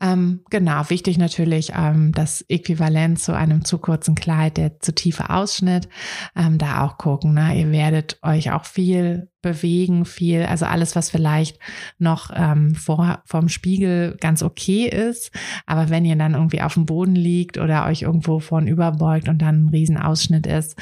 Ähm, 0.00 0.40
genau, 0.50 0.88
wichtig 0.88 1.18
natürlich 1.18 1.72
ähm, 1.74 2.12
das 2.12 2.44
Äquivalent 2.48 3.20
zu 3.20 3.34
einem 3.34 3.64
zu 3.64 3.78
kurzen 3.78 4.14
Kleid, 4.14 4.56
der 4.56 4.80
zu 4.80 4.94
tiefe 4.94 5.30
Ausschnitt. 5.30 5.88
Ähm, 6.34 6.58
da 6.58 6.84
auch 6.84 6.98
gucken. 6.98 7.34
Ne? 7.34 7.58
Ihr 7.58 7.70
werdet 7.70 8.18
euch 8.22 8.52
auch 8.52 8.64
viel 8.64 9.30
bewegen, 9.42 10.04
viel, 10.04 10.42
also 10.42 10.64
alles, 10.66 10.96
was 10.96 11.10
vielleicht 11.10 11.58
noch 11.98 12.30
ähm, 12.34 12.74
vor 12.74 13.22
vom 13.26 13.48
Spiegel 13.48 14.16
ganz 14.20 14.42
okay 14.42 14.88
ist. 14.88 15.30
Aber 15.66 15.88
wenn 15.88 16.04
ihr 16.04 16.16
dann 16.16 16.34
irgendwie 16.34 16.62
auf 16.62 16.74
dem 16.74 16.86
Boden 16.86 17.14
liegt 17.14 17.58
oder 17.58 17.86
euch 17.86 18.02
irgendwo 18.02 18.40
von 18.40 18.66
überbeugt 18.66 19.28
und 19.28 19.42
dann 19.42 19.66
ein 19.66 19.68
Riesenausschnitt 19.68 20.46
ist, 20.46 20.76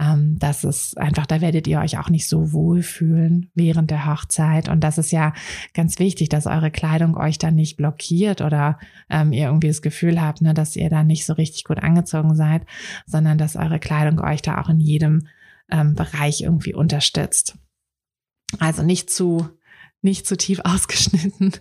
ähm, 0.00 0.36
das 0.38 0.64
ist 0.64 0.96
einfach, 0.96 1.26
da 1.26 1.40
werdet 1.40 1.66
ihr 1.66 1.80
euch 1.80 1.98
auch 1.98 2.08
nicht 2.08 2.28
so 2.28 2.52
wohl 2.52 2.82
fühlen 2.82 3.50
während 3.54 3.90
der 3.90 4.06
Hochzeit. 4.06 4.68
Und 4.68 4.80
das 4.80 4.98
ist 4.98 5.10
ja 5.10 5.34
ganz 5.74 5.98
wichtig, 5.98 6.28
dass 6.28 6.46
eure 6.46 6.70
Kleidung 6.70 7.16
euch 7.16 7.38
dann 7.38 7.54
nicht 7.54 7.76
blockiert 7.76 8.40
oder 8.40 8.78
ähm, 9.10 9.32
ihr 9.32 9.46
irgendwie 9.46 9.68
das 9.68 9.82
Gefühl 9.82 10.22
habt, 10.22 10.40
ne, 10.40 10.54
dass 10.54 10.76
ihr 10.76 10.88
da 10.88 11.04
nicht 11.04 11.26
so 11.26 11.34
richtig 11.34 11.64
gut 11.64 11.82
angezogen 11.82 12.34
seid, 12.34 12.62
sondern 13.04 13.36
dass 13.36 13.56
eure 13.56 13.78
Kleidung 13.78 14.20
euch 14.20 14.42
da 14.42 14.60
auch 14.60 14.68
in 14.68 14.80
jedem 14.80 15.26
ähm, 15.70 15.94
Bereich 15.94 16.42
irgendwie 16.42 16.74
unterstützt. 16.74 17.58
Also 18.58 18.82
nicht 18.82 19.10
zu 19.10 19.48
nicht 20.06 20.26
zu 20.26 20.36
tief 20.36 20.60
ausgeschnitten, 20.64 21.52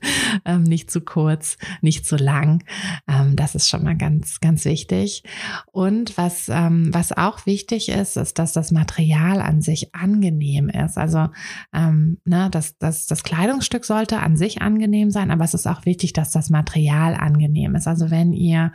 ähm, 0.46 0.64
nicht 0.64 0.90
zu 0.90 1.02
kurz, 1.02 1.58
nicht 1.82 2.06
zu 2.06 2.16
lang. 2.16 2.64
Ähm, 3.08 3.36
das 3.36 3.56
ist 3.56 3.68
schon 3.68 3.84
mal 3.84 3.98
ganz, 3.98 4.40
ganz 4.40 4.64
wichtig. 4.64 5.24
Und 5.72 6.18
was, 6.18 6.48
ähm, 6.48 6.94
was 6.94 7.12
auch 7.12 7.46
wichtig 7.46 7.90
ist, 7.90 8.16
ist, 8.16 8.40
dass 8.40 8.54
das 8.54 8.72
Material 8.72 9.42
an 9.42 9.62
sich 9.62 9.94
angenehm 9.94 10.70
ist. 10.70 10.98
Also 10.98 11.28
ähm, 11.74 12.20
ne, 12.24 12.50
das, 12.52 12.78
das, 12.78 13.08
das 13.08 13.24
Kleidungsstück 13.24 13.84
sollte 13.84 14.20
an 14.20 14.38
sich 14.38 14.62
angenehm 14.62 15.12
sein, 15.12 15.32
aber 15.32 15.44
es 15.44 15.54
ist 15.54 15.68
auch 15.68 15.86
wichtig, 15.86 16.14
dass 16.14 16.32
das 16.32 16.50
Material 16.50 17.16
angenehm 17.16 17.76
ist. 17.76 17.88
Also 17.88 18.12
wenn 18.12 18.32
ihr 18.32 18.72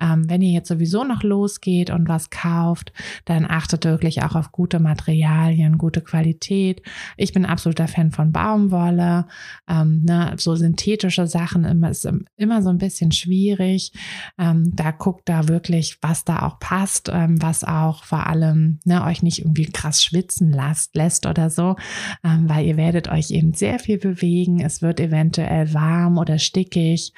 ähm, 0.00 0.28
wenn 0.28 0.42
ihr 0.42 0.52
jetzt 0.52 0.68
sowieso 0.68 1.04
noch 1.04 1.22
losgeht 1.22 1.90
und 1.90 2.08
was 2.08 2.30
kauft, 2.30 2.92
dann 3.24 3.44
achtet 3.44 3.84
wirklich 3.84 4.22
auch 4.22 4.34
auf 4.34 4.52
gute 4.52 4.80
Materialien, 4.80 5.78
gute 5.78 6.00
Qualität. 6.00 6.82
Ich 7.16 7.32
bin 7.32 7.44
absoluter 7.44 7.88
Fan 7.88 8.10
von 8.10 8.32
Baumwolle. 8.32 9.26
Ähm, 9.68 10.02
ne, 10.04 10.34
so 10.38 10.56
synthetische 10.56 11.26
Sachen 11.26 11.64
immer, 11.64 11.90
ist 11.90 12.08
immer 12.36 12.62
so 12.62 12.70
ein 12.70 12.78
bisschen 12.78 13.12
schwierig. 13.12 13.92
Ähm, 14.38 14.72
da 14.74 14.90
guckt 14.90 15.28
da 15.28 15.48
wirklich, 15.48 15.98
was 16.00 16.24
da 16.24 16.42
auch 16.42 16.58
passt, 16.58 17.10
ähm, 17.12 17.40
was 17.42 17.64
auch 17.64 18.04
vor 18.04 18.26
allem 18.26 18.80
ne, 18.84 19.04
euch 19.04 19.22
nicht 19.22 19.40
irgendwie 19.40 19.66
krass 19.66 20.02
schwitzen 20.02 20.52
lasst, 20.52 20.94
lässt 20.96 21.26
oder 21.26 21.50
so, 21.50 21.76
ähm, 22.24 22.48
weil 22.48 22.66
ihr 22.66 22.76
werdet 22.76 23.08
euch 23.08 23.30
eben 23.30 23.52
sehr 23.52 23.78
viel 23.78 23.98
bewegen. 23.98 24.60
Es 24.60 24.82
wird 24.82 25.00
eventuell 25.00 25.72
warm 25.74 26.18
oder 26.18 26.38
stickig. 26.38 27.12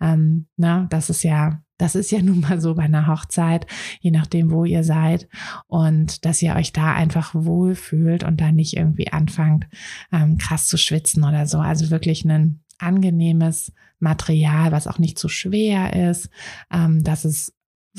Ähm, 0.00 0.46
ne, 0.56 0.86
das 0.90 1.10
ist 1.10 1.22
ja 1.22 1.62
das 1.78 1.94
ist 1.94 2.10
ja 2.10 2.20
nun 2.22 2.40
mal 2.40 2.60
so 2.60 2.74
bei 2.74 2.84
einer 2.84 3.06
Hochzeit, 3.06 3.66
je 4.00 4.10
nachdem, 4.10 4.50
wo 4.50 4.64
ihr 4.64 4.84
seid. 4.84 5.28
Und 5.66 6.24
dass 6.24 6.42
ihr 6.42 6.54
euch 6.54 6.72
da 6.72 6.94
einfach 6.94 7.34
wohlfühlt 7.34 8.24
und 8.24 8.40
da 8.40 8.52
nicht 8.52 8.76
irgendwie 8.76 9.10
anfangt, 9.12 9.66
ähm, 10.12 10.36
krass 10.38 10.66
zu 10.66 10.76
schwitzen 10.76 11.24
oder 11.24 11.46
so. 11.46 11.58
Also 11.58 11.90
wirklich 11.90 12.24
ein 12.24 12.60
angenehmes 12.78 13.72
Material, 13.98 14.70
was 14.72 14.86
auch 14.86 14.98
nicht 14.98 15.18
zu 15.18 15.28
schwer 15.28 16.10
ist. 16.10 16.28
Ähm, 16.70 17.02
das 17.02 17.24
ist 17.24 17.54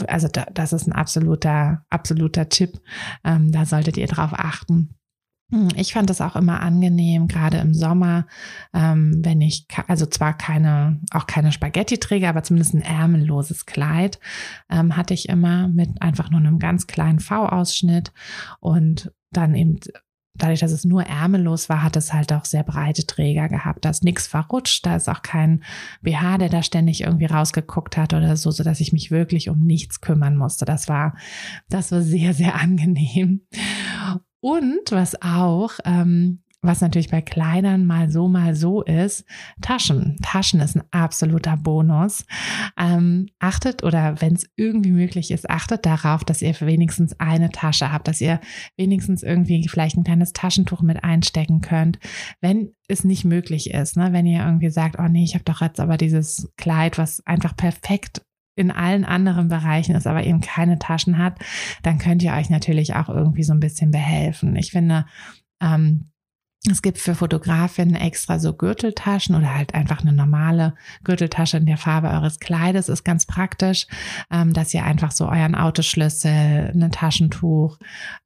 also 0.07 0.27
da, 0.27 0.45
das 0.53 0.71
ist 0.71 0.87
ein 0.87 0.93
absoluter, 0.93 1.85
absoluter 1.89 2.47
Tipp. 2.47 2.79
Ähm, 3.25 3.51
da 3.51 3.65
solltet 3.65 3.97
ihr 3.97 4.07
drauf 4.07 4.31
achten. 4.33 4.95
Hm, 5.51 5.69
ich 5.75 5.93
fand 5.93 6.09
es 6.09 6.21
auch 6.21 6.35
immer 6.35 6.61
angenehm, 6.61 7.27
gerade 7.27 7.57
im 7.57 7.73
Sommer, 7.73 8.27
ähm, 8.73 9.19
wenn 9.23 9.41
ich, 9.41 9.65
also 9.87 10.05
zwar 10.05 10.37
keine, 10.37 10.99
auch 11.11 11.27
keine 11.27 11.51
Spaghetti-Träger, 11.51 12.29
aber 12.29 12.43
zumindest 12.43 12.75
ein 12.75 12.81
ärmelloses 12.81 13.65
Kleid 13.65 14.19
ähm, 14.69 14.95
hatte 14.95 15.13
ich 15.13 15.27
immer 15.29 15.67
mit 15.67 16.01
einfach 16.01 16.29
nur 16.29 16.39
einem 16.39 16.59
ganz 16.59 16.87
kleinen 16.87 17.19
V-Ausschnitt 17.19 18.11
und 18.59 19.11
dann 19.31 19.55
eben 19.55 19.79
dadurch, 20.35 20.61
dass 20.61 20.71
es 20.71 20.85
nur 20.85 21.03
ärmellos 21.03 21.69
war, 21.69 21.83
hat 21.83 21.95
es 21.95 22.13
halt 22.13 22.31
auch 22.31 22.45
sehr 22.45 22.63
breite 22.63 23.05
Träger 23.05 23.49
gehabt. 23.49 23.85
Da 23.85 23.89
ist 23.89 24.03
nichts 24.03 24.27
verrutscht, 24.27 24.85
da 24.85 24.95
ist 24.95 25.09
auch 25.09 25.21
kein 25.21 25.63
BH, 26.01 26.37
der 26.37 26.49
da 26.49 26.63
ständig 26.63 27.01
irgendwie 27.01 27.25
rausgeguckt 27.25 27.97
hat 27.97 28.13
oder 28.13 28.37
so, 28.37 28.51
so 28.51 28.63
dass 28.63 28.79
ich 28.79 28.93
mich 28.93 29.11
wirklich 29.11 29.49
um 29.49 29.59
nichts 29.65 30.01
kümmern 30.01 30.37
musste. 30.37 30.65
Das 30.65 30.87
war, 30.87 31.15
das 31.69 31.91
war 31.91 32.01
sehr, 32.01 32.33
sehr 32.33 32.55
angenehm. 32.55 33.41
Und 34.41 34.91
was 34.91 35.21
auch, 35.21 35.71
ähm, 35.85 36.39
was 36.61 36.81
natürlich 36.81 37.09
bei 37.09 37.21
Kleidern 37.21 37.85
mal 37.85 38.09
so, 38.09 38.27
mal 38.27 38.53
so 38.53 38.81
ist, 38.81 39.23
Taschen. 39.61 40.17
Taschen 40.21 40.59
ist 40.59 40.75
ein 40.75 40.83
absoluter 40.91 41.55
Bonus. 41.55 42.25
Ähm, 42.77 43.27
achtet 43.39 43.83
oder 43.83 44.21
wenn 44.21 44.33
es 44.33 44.49
irgendwie 44.57 44.91
möglich 44.91 45.31
ist, 45.31 45.49
achtet 45.49 45.85
darauf, 45.85 46.25
dass 46.25 46.41
ihr 46.41 46.53
wenigstens 46.59 47.17
eine 47.19 47.49
Tasche 47.49 47.93
habt, 47.93 48.09
dass 48.09 48.19
ihr 48.19 48.41
wenigstens 48.75 49.23
irgendwie 49.23 49.69
vielleicht 49.69 49.95
ein 49.95 50.03
kleines 50.03 50.33
Taschentuch 50.33 50.81
mit 50.81 51.01
einstecken 51.01 51.61
könnt. 51.61 51.97
Wenn 52.41 52.73
es 52.89 53.05
nicht 53.05 53.23
möglich 53.23 53.71
ist, 53.71 53.95
ne? 53.95 54.11
wenn 54.11 54.25
ihr 54.25 54.43
irgendwie 54.43 54.69
sagt, 54.69 54.97
oh 54.99 55.07
nee, 55.07 55.23
ich 55.23 55.35
habe 55.35 55.45
doch 55.45 55.61
jetzt 55.61 55.79
aber 55.79 55.95
dieses 55.95 56.51
Kleid, 56.57 56.97
was 56.97 57.25
einfach 57.25 57.55
perfekt 57.55 58.21
in 58.59 58.71
allen 58.71 59.05
anderen 59.05 59.47
Bereichen 59.47 59.95
ist, 59.95 60.05
aber 60.05 60.23
eben 60.25 60.41
keine 60.41 60.77
Taschen 60.77 61.17
hat, 61.17 61.39
dann 61.81 61.97
könnt 61.97 62.21
ihr 62.21 62.33
euch 62.33 62.49
natürlich 62.49 62.93
auch 62.95 63.09
irgendwie 63.09 63.43
so 63.43 63.53
ein 63.53 63.59
bisschen 63.59 63.89
behelfen. 63.91 64.55
Ich 64.55 64.71
finde, 64.71 65.05
ähm, 65.61 66.11
Es 66.67 66.81
gibt 66.81 66.97
für 66.97 67.15
Fotografinnen 67.15 67.95
extra 67.95 68.37
so 68.37 68.51
Gürteltaschen 68.53 69.33
oder 69.33 69.55
halt 69.55 69.73
einfach 69.73 70.01
eine 70.01 70.11
normale 70.11 70.75
Gürteltasche 71.05 71.55
in 71.55 71.65
der 71.65 71.77
Farbe 71.77 72.09
eures 72.09 72.39
Kleides. 72.39 72.89
Ist 72.89 73.05
ganz 73.05 73.25
praktisch, 73.25 73.87
ähm, 74.29 74.51
dass 74.51 74.73
ihr 74.73 74.83
einfach 74.83 75.11
so 75.11 75.29
euren 75.29 75.55
Autoschlüssel, 75.55 76.73
ein 76.75 76.91
Taschentuch, 76.91 77.77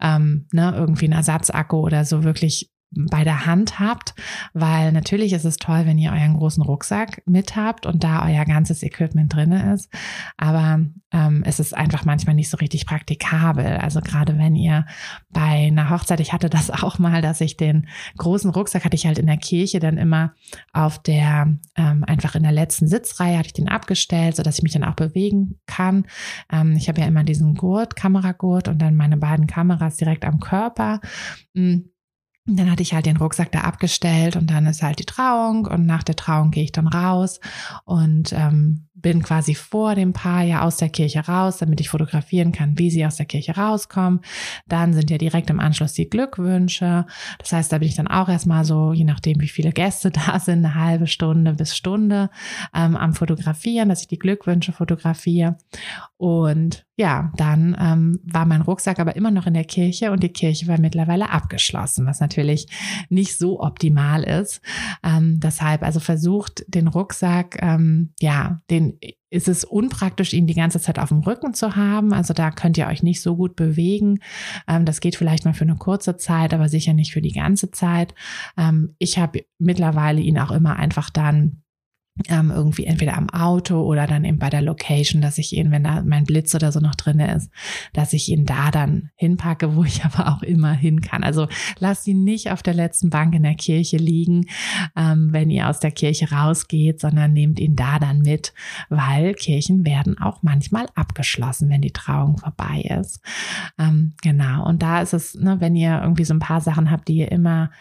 ähm, 0.01 0.47
ne, 0.51 0.73
irgendwie 0.75 1.05
ein 1.07 1.11
Ersatzakku 1.11 1.77
oder 1.77 2.05
so 2.05 2.23
wirklich 2.23 2.72
bei 2.95 3.23
der 3.23 3.45
Hand 3.45 3.79
habt, 3.79 4.13
weil 4.53 4.91
natürlich 4.91 5.33
ist 5.33 5.45
es 5.45 5.57
toll, 5.57 5.85
wenn 5.85 5.97
ihr 5.97 6.11
euren 6.11 6.35
großen 6.35 6.63
Rucksack 6.63 7.21
mit 7.25 7.55
habt 7.55 7.85
und 7.85 8.03
da 8.03 8.25
euer 8.25 8.45
ganzes 8.45 8.83
Equipment 8.83 9.33
drinne 9.33 9.73
ist, 9.73 9.89
aber 10.37 10.79
ähm, 11.13 11.43
es 11.45 11.59
ist 11.59 11.75
einfach 11.75 12.05
manchmal 12.05 12.35
nicht 12.35 12.49
so 12.49 12.57
richtig 12.57 12.85
praktikabel. 12.85 13.77
Also 13.77 14.01
gerade 14.01 14.37
wenn 14.37 14.55
ihr 14.55 14.85
bei 15.29 15.67
einer 15.67 15.89
Hochzeit, 15.89 16.19
ich 16.19 16.33
hatte 16.33 16.49
das 16.49 16.69
auch 16.83 16.99
mal, 16.99 17.21
dass 17.21 17.39
ich 17.39 17.55
den 17.55 17.87
großen 18.17 18.49
Rucksack 18.49 18.83
hatte 18.83 18.95
ich 18.95 19.05
halt 19.05 19.19
in 19.19 19.27
der 19.27 19.37
Kirche 19.37 19.79
dann 19.79 19.97
immer 19.97 20.33
auf 20.73 21.01
der 21.01 21.55
ähm, 21.75 22.03
einfach 22.03 22.35
in 22.35 22.43
der 22.43 22.51
letzten 22.51 22.87
Sitzreihe 22.87 23.37
hatte 23.37 23.47
ich 23.47 23.53
den 23.53 23.69
abgestellt, 23.69 24.35
so 24.35 24.43
dass 24.43 24.57
ich 24.57 24.63
mich 24.63 24.73
dann 24.73 24.83
auch 24.83 24.95
bewegen 24.95 25.59
kann. 25.67 26.05
Ähm, 26.51 26.75
ich 26.75 26.89
habe 26.89 27.01
ja 27.01 27.07
immer 27.07 27.23
diesen 27.23 27.55
Gurt, 27.55 27.95
Kameragurt 27.95 28.67
und 28.67 28.79
dann 28.79 28.95
meine 28.95 29.17
beiden 29.17 29.47
Kameras 29.47 29.97
direkt 29.97 30.25
am 30.25 30.39
Körper. 30.39 30.99
Mhm 31.53 31.92
und 32.45 32.59
dann 32.59 32.69
hatte 32.69 32.83
ich 32.83 32.93
halt 32.93 33.05
den 33.05 33.17
Rucksack 33.17 33.51
da 33.53 33.61
abgestellt 33.61 34.35
und 34.35 34.49
dann 34.49 34.65
ist 34.65 34.83
halt 34.83 34.99
die 34.99 35.05
Trauung 35.05 35.65
und 35.65 35.85
nach 35.85 36.03
der 36.03 36.17
Trauung 36.17 36.51
gehe 36.51 36.65
ich 36.65 36.73
dann 36.73 36.87
raus 36.87 37.39
und 37.85 38.33
ähm, 38.33 38.87
bin 39.03 39.21
quasi 39.21 39.55
vor 39.55 39.95
dem 39.95 40.13
Paar 40.13 40.43
ja 40.43 40.61
aus 40.63 40.77
der 40.77 40.89
Kirche 40.89 41.19
raus, 41.25 41.57
damit 41.57 41.79
ich 41.79 41.89
fotografieren 41.89 42.51
kann, 42.51 42.77
wie 42.77 42.89
sie 42.89 43.05
aus 43.05 43.15
der 43.15 43.25
Kirche 43.25 43.55
rauskommen. 43.55 44.21
Dann 44.67 44.93
sind 44.93 45.09
ja 45.09 45.17
direkt 45.17 45.49
im 45.49 45.59
Anschluss 45.59 45.93
die 45.93 46.09
Glückwünsche. 46.09 47.05
Das 47.39 47.51
heißt, 47.51 47.71
da 47.71 47.77
bin 47.77 47.87
ich 47.87 47.95
dann 47.95 48.07
auch 48.07 48.29
erstmal 48.29 48.65
so, 48.65 48.93
je 48.93 49.03
nachdem, 49.03 49.39
wie 49.41 49.47
viele 49.47 49.71
Gäste 49.71 50.11
da 50.11 50.39
sind, 50.39 50.65
eine 50.65 50.75
halbe 50.75 51.07
Stunde 51.07 51.53
bis 51.53 51.75
Stunde 51.75 52.29
ähm, 52.73 52.95
am 52.95 53.13
Fotografieren, 53.13 53.89
dass 53.89 54.01
ich 54.01 54.07
die 54.07 54.19
Glückwünsche 54.19 54.73
fotografiere. 54.73 55.57
Und 56.17 56.85
ja, 56.95 57.31
dann 57.37 57.75
ähm, 57.79 58.19
war 58.23 58.45
mein 58.45 58.61
Rucksack 58.61 58.99
aber 58.99 59.15
immer 59.15 59.31
noch 59.31 59.47
in 59.47 59.55
der 59.55 59.63
Kirche 59.63 60.11
und 60.11 60.21
die 60.21 60.29
Kirche 60.29 60.67
war 60.67 60.79
mittlerweile 60.79 61.31
abgeschlossen, 61.31 62.05
was 62.05 62.19
natürlich 62.19 62.67
nicht 63.09 63.37
so 63.37 63.61
optimal 63.61 64.23
ist. 64.23 64.61
Ähm, 65.03 65.39
deshalb 65.39 65.81
also 65.81 65.99
versucht 65.99 66.63
den 66.67 66.87
Rucksack, 66.87 67.57
ähm, 67.61 68.13
ja, 68.19 68.61
den 68.69 68.99
ist 69.31 69.47
es 69.47 69.63
unpraktisch, 69.63 70.33
ihn 70.33 70.45
die 70.45 70.53
ganze 70.53 70.79
Zeit 70.79 70.99
auf 70.99 71.09
dem 71.09 71.21
Rücken 71.21 71.55
zu 71.55 71.75
haben. 71.75 72.13
Also 72.13 72.35
da 72.35 72.51
könnt 72.51 72.77
ihr 72.77 72.85
euch 72.85 73.01
nicht 73.01 73.23
so 73.23 73.35
gut 73.35 73.55
bewegen. 73.55 74.19
Ähm, 74.67 74.85
das 74.85 75.01
geht 75.01 75.15
vielleicht 75.15 75.45
mal 75.45 75.55
für 75.55 75.63
eine 75.63 75.75
kurze 75.75 76.17
Zeit, 76.17 76.53
aber 76.53 76.69
sicher 76.69 76.93
nicht 76.93 77.11
für 77.11 77.21
die 77.21 77.31
ganze 77.31 77.71
Zeit. 77.71 78.13
Ähm, 78.55 78.95
ich 78.99 79.17
habe 79.17 79.43
mittlerweile 79.57 80.21
ihn 80.21 80.37
auch 80.37 80.51
immer 80.51 80.75
einfach 80.75 81.09
dann 81.09 81.62
ähm, 82.29 82.51
irgendwie 82.51 82.85
entweder 82.85 83.17
am 83.17 83.29
Auto 83.29 83.81
oder 83.81 84.05
dann 84.05 84.23
eben 84.23 84.37
bei 84.37 84.51
der 84.51 84.61
Location, 84.61 85.21
dass 85.21 85.39
ich 85.39 85.53
ihn, 85.53 85.71
wenn 85.71 85.83
da 85.83 86.03
mein 86.03 86.25
Blitz 86.25 86.53
oder 86.53 86.71
so 86.71 86.79
noch 86.79 86.93
drinne 86.93 87.33
ist, 87.35 87.49
dass 87.93 88.13
ich 88.13 88.29
ihn 88.29 88.45
da 88.45 88.69
dann 88.69 89.09
hinpacke, 89.15 89.75
wo 89.75 89.83
ich 89.83 90.05
aber 90.05 90.31
auch 90.31 90.43
immer 90.43 90.73
hin 90.73 91.01
kann. 91.01 91.23
Also 91.23 91.47
lasst 91.79 92.07
ihn 92.07 92.23
nicht 92.23 92.51
auf 92.51 92.61
der 92.61 92.75
letzten 92.75 93.09
Bank 93.09 93.33
in 93.33 93.43
der 93.43 93.55
Kirche 93.55 93.97
liegen, 93.97 94.45
ähm, 94.95 95.29
wenn 95.31 95.49
ihr 95.49 95.67
aus 95.67 95.79
der 95.79 95.91
Kirche 95.91 96.31
rausgeht, 96.31 97.01
sondern 97.01 97.33
nehmt 97.33 97.59
ihn 97.59 97.75
da 97.75 97.97
dann 97.97 98.19
mit, 98.19 98.53
weil 98.89 99.33
Kirchen 99.33 99.83
werden 99.85 100.19
auch 100.19 100.43
manchmal 100.43 100.85
abgeschlossen, 100.93 101.69
wenn 101.69 101.81
die 101.81 101.93
Trauung 101.93 102.37
vorbei 102.37 102.81
ist. 102.99 103.21
Ähm, 103.79 104.13
genau. 104.21 104.67
Und 104.67 104.83
da 104.83 105.01
ist 105.01 105.13
es, 105.13 105.33
ne, 105.33 105.59
wenn 105.59 105.75
ihr 105.75 105.99
irgendwie 106.01 106.25
so 106.25 106.35
ein 106.35 106.39
paar 106.39 106.61
Sachen 106.61 106.91
habt, 106.91 107.07
die 107.07 107.17
ihr 107.17 107.31
immer 107.31 107.71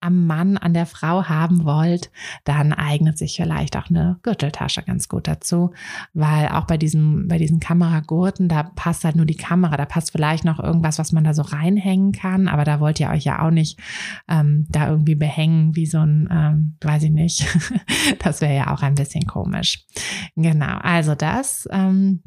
am 0.00 0.26
Mann, 0.26 0.56
an 0.56 0.74
der 0.74 0.86
Frau 0.86 1.24
haben 1.24 1.64
wollt, 1.64 2.10
dann 2.44 2.72
eignet 2.72 3.18
sich 3.18 3.36
vielleicht 3.36 3.76
auch 3.76 3.90
eine 3.90 4.18
Gürteltasche 4.22 4.82
ganz 4.82 5.08
gut 5.08 5.26
dazu, 5.26 5.72
weil 6.12 6.48
auch 6.48 6.66
bei 6.66 6.76
diesem, 6.76 7.28
bei 7.28 7.38
diesen 7.38 7.60
Kameragurten, 7.60 8.48
da 8.48 8.62
passt 8.62 9.04
halt 9.04 9.16
nur 9.16 9.26
die 9.26 9.36
Kamera, 9.36 9.76
da 9.76 9.84
passt 9.84 10.12
vielleicht 10.12 10.44
noch 10.44 10.60
irgendwas, 10.60 10.98
was 10.98 11.12
man 11.12 11.24
da 11.24 11.34
so 11.34 11.42
reinhängen 11.42 12.12
kann, 12.12 12.48
aber 12.48 12.64
da 12.64 12.80
wollt 12.80 13.00
ihr 13.00 13.10
euch 13.10 13.24
ja 13.24 13.44
auch 13.44 13.50
nicht 13.50 13.80
ähm, 14.28 14.66
da 14.70 14.88
irgendwie 14.88 15.16
behängen 15.16 15.74
wie 15.74 15.86
so 15.86 15.98
ein, 15.98 16.28
ähm, 16.30 16.76
weiß 16.80 17.04
ich 17.04 17.10
nicht, 17.10 17.46
das 18.20 18.40
wäre 18.40 18.54
ja 18.54 18.72
auch 18.72 18.82
ein 18.82 18.94
bisschen 18.94 19.26
komisch. 19.26 19.86
Genau, 20.36 20.78
also 20.78 21.14
das, 21.14 21.68
ähm, 21.70 22.22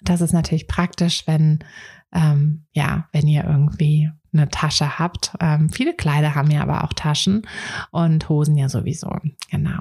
das 0.00 0.20
ist 0.20 0.32
natürlich 0.32 0.66
praktisch, 0.68 1.26
wenn 1.26 1.58
ähm, 2.12 2.64
ja, 2.72 3.08
wenn 3.12 3.26
ihr 3.26 3.44
irgendwie 3.44 4.10
eine 4.38 4.48
Tasche 4.48 4.98
habt. 4.98 5.32
Ähm, 5.40 5.70
viele 5.70 5.94
Kleider 5.94 6.34
haben 6.34 6.50
ja 6.50 6.62
aber 6.62 6.84
auch 6.84 6.92
Taschen 6.92 7.42
und 7.90 8.28
Hosen 8.28 8.56
ja 8.56 8.68
sowieso. 8.68 9.10
Genau. 9.50 9.80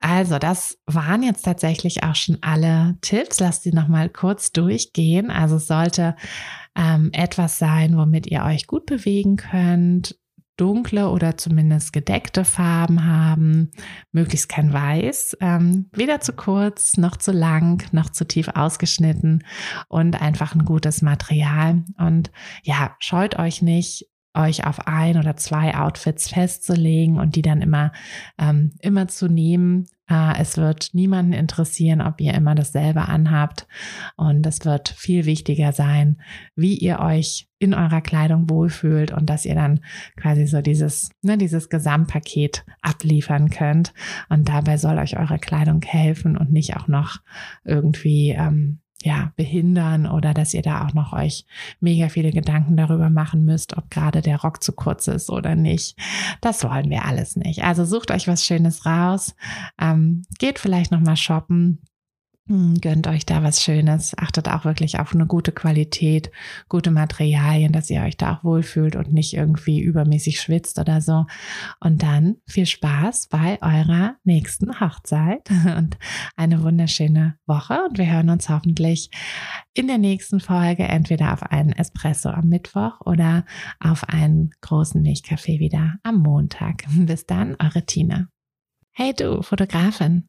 Also 0.00 0.38
das 0.38 0.78
waren 0.86 1.22
jetzt 1.22 1.42
tatsächlich 1.42 2.02
auch 2.02 2.14
schon 2.14 2.38
alle 2.40 2.96
Tipps. 3.00 3.40
Lasst 3.40 3.62
sie 3.62 3.72
noch 3.72 3.88
mal 3.88 4.08
kurz 4.08 4.52
durchgehen. 4.52 5.30
Also 5.30 5.56
es 5.56 5.66
sollte 5.66 6.16
ähm, 6.76 7.10
etwas 7.12 7.58
sein, 7.58 7.96
womit 7.96 8.26
ihr 8.26 8.44
euch 8.44 8.66
gut 8.66 8.86
bewegen 8.86 9.36
könnt, 9.36 10.16
dunkle 10.56 11.08
oder 11.10 11.36
zumindest 11.36 11.92
gedeckte 11.92 12.44
Farben 12.44 13.04
haben, 13.06 13.70
möglichst 14.12 14.48
kein 14.48 14.72
Weiß, 14.72 15.36
ähm, 15.40 15.88
weder 15.92 16.20
zu 16.20 16.32
kurz 16.32 16.96
noch 16.96 17.16
zu 17.16 17.32
lang 17.32 17.84
noch 17.92 18.10
zu 18.10 18.26
tief 18.26 18.48
ausgeschnitten 18.54 19.44
und 19.88 20.20
einfach 20.20 20.54
ein 20.54 20.64
gutes 20.64 21.02
Material. 21.02 21.84
Und 21.98 22.30
ja, 22.62 22.94
scheut 23.00 23.38
euch 23.38 23.62
nicht, 23.62 24.08
euch 24.34 24.66
auf 24.66 24.86
ein 24.86 25.16
oder 25.16 25.36
zwei 25.36 25.74
Outfits 25.74 26.28
festzulegen 26.28 27.18
und 27.18 27.36
die 27.36 27.42
dann 27.42 27.62
immer, 27.62 27.92
ähm, 28.38 28.72
immer 28.80 29.08
zu 29.08 29.28
nehmen. 29.28 29.86
Äh, 30.08 30.40
es 30.40 30.56
wird 30.56 30.90
niemanden 30.92 31.32
interessieren, 31.32 32.00
ob 32.00 32.20
ihr 32.20 32.34
immer 32.34 32.54
dasselbe 32.54 33.02
anhabt. 33.02 33.66
Und 34.16 34.46
es 34.46 34.64
wird 34.64 34.88
viel 34.88 35.24
wichtiger 35.24 35.72
sein, 35.72 36.20
wie 36.56 36.76
ihr 36.76 37.00
euch 37.00 37.48
in 37.58 37.74
eurer 37.74 38.00
Kleidung 38.00 38.50
wohlfühlt 38.50 39.12
und 39.12 39.30
dass 39.30 39.46
ihr 39.46 39.54
dann 39.54 39.80
quasi 40.16 40.46
so 40.46 40.60
dieses, 40.60 41.10
ne, 41.22 41.38
dieses 41.38 41.68
Gesamtpaket 41.70 42.64
abliefern 42.82 43.50
könnt. 43.50 43.94
Und 44.28 44.48
dabei 44.48 44.76
soll 44.76 44.98
euch 44.98 45.18
eure 45.18 45.38
Kleidung 45.38 45.80
helfen 45.82 46.36
und 46.36 46.52
nicht 46.52 46.76
auch 46.76 46.88
noch 46.88 47.20
irgendwie, 47.64 48.30
ähm, 48.30 48.80
ja, 49.04 49.32
behindern 49.36 50.06
oder 50.06 50.32
dass 50.32 50.54
ihr 50.54 50.62
da 50.62 50.86
auch 50.86 50.94
noch 50.94 51.12
euch 51.12 51.44
mega 51.78 52.08
viele 52.08 52.32
Gedanken 52.32 52.74
darüber 52.74 53.10
machen 53.10 53.44
müsst, 53.44 53.76
ob 53.76 53.90
gerade 53.90 54.22
der 54.22 54.40
Rock 54.40 54.62
zu 54.62 54.72
kurz 54.72 55.08
ist 55.08 55.28
oder 55.28 55.54
nicht. 55.54 55.98
Das 56.40 56.64
wollen 56.64 56.88
wir 56.88 57.04
alles 57.04 57.36
nicht. 57.36 57.64
Also 57.64 57.84
sucht 57.84 58.10
euch 58.10 58.26
was 58.28 58.46
Schönes 58.46 58.86
raus, 58.86 59.36
ähm, 59.78 60.22
geht 60.38 60.58
vielleicht 60.58 60.90
noch 60.90 61.00
mal 61.00 61.16
shoppen 61.16 61.80
gönnt 62.46 63.06
euch 63.06 63.24
da 63.24 63.42
was 63.42 63.62
Schönes, 63.62 64.16
achtet 64.18 64.50
auch 64.50 64.66
wirklich 64.66 64.98
auf 65.00 65.14
eine 65.14 65.26
gute 65.26 65.50
Qualität, 65.50 66.30
gute 66.68 66.90
Materialien, 66.90 67.72
dass 67.72 67.88
ihr 67.88 68.02
euch 68.02 68.18
da 68.18 68.34
auch 68.34 68.44
wohlfühlt 68.44 68.96
und 68.96 69.12
nicht 69.12 69.32
irgendwie 69.32 69.80
übermäßig 69.80 70.40
schwitzt 70.40 70.78
oder 70.78 71.00
so. 71.00 71.24
Und 71.80 72.02
dann 72.02 72.36
viel 72.46 72.66
Spaß 72.66 73.28
bei 73.28 73.58
eurer 73.62 74.16
nächsten 74.24 74.78
Hochzeit 74.78 75.48
und 75.76 75.96
eine 76.36 76.62
wunderschöne 76.62 77.38
Woche. 77.46 77.78
Und 77.88 77.96
wir 77.96 78.12
hören 78.12 78.28
uns 78.28 78.50
hoffentlich 78.50 79.10
in 79.72 79.86
der 79.86 79.98
nächsten 79.98 80.38
Folge 80.38 80.84
entweder 80.84 81.32
auf 81.32 81.42
einen 81.42 81.72
Espresso 81.72 82.28
am 82.28 82.48
Mittwoch 82.48 83.00
oder 83.06 83.46
auf 83.80 84.06
einen 84.08 84.50
großen 84.60 85.00
Milchkaffee 85.00 85.60
wieder 85.60 85.94
am 86.02 86.18
Montag. 86.18 86.84
Bis 86.90 87.24
dann, 87.24 87.56
eure 87.58 87.86
Tina. 87.86 88.28
Hey 88.92 89.14
du, 89.14 89.42
Fotografin. 89.42 90.28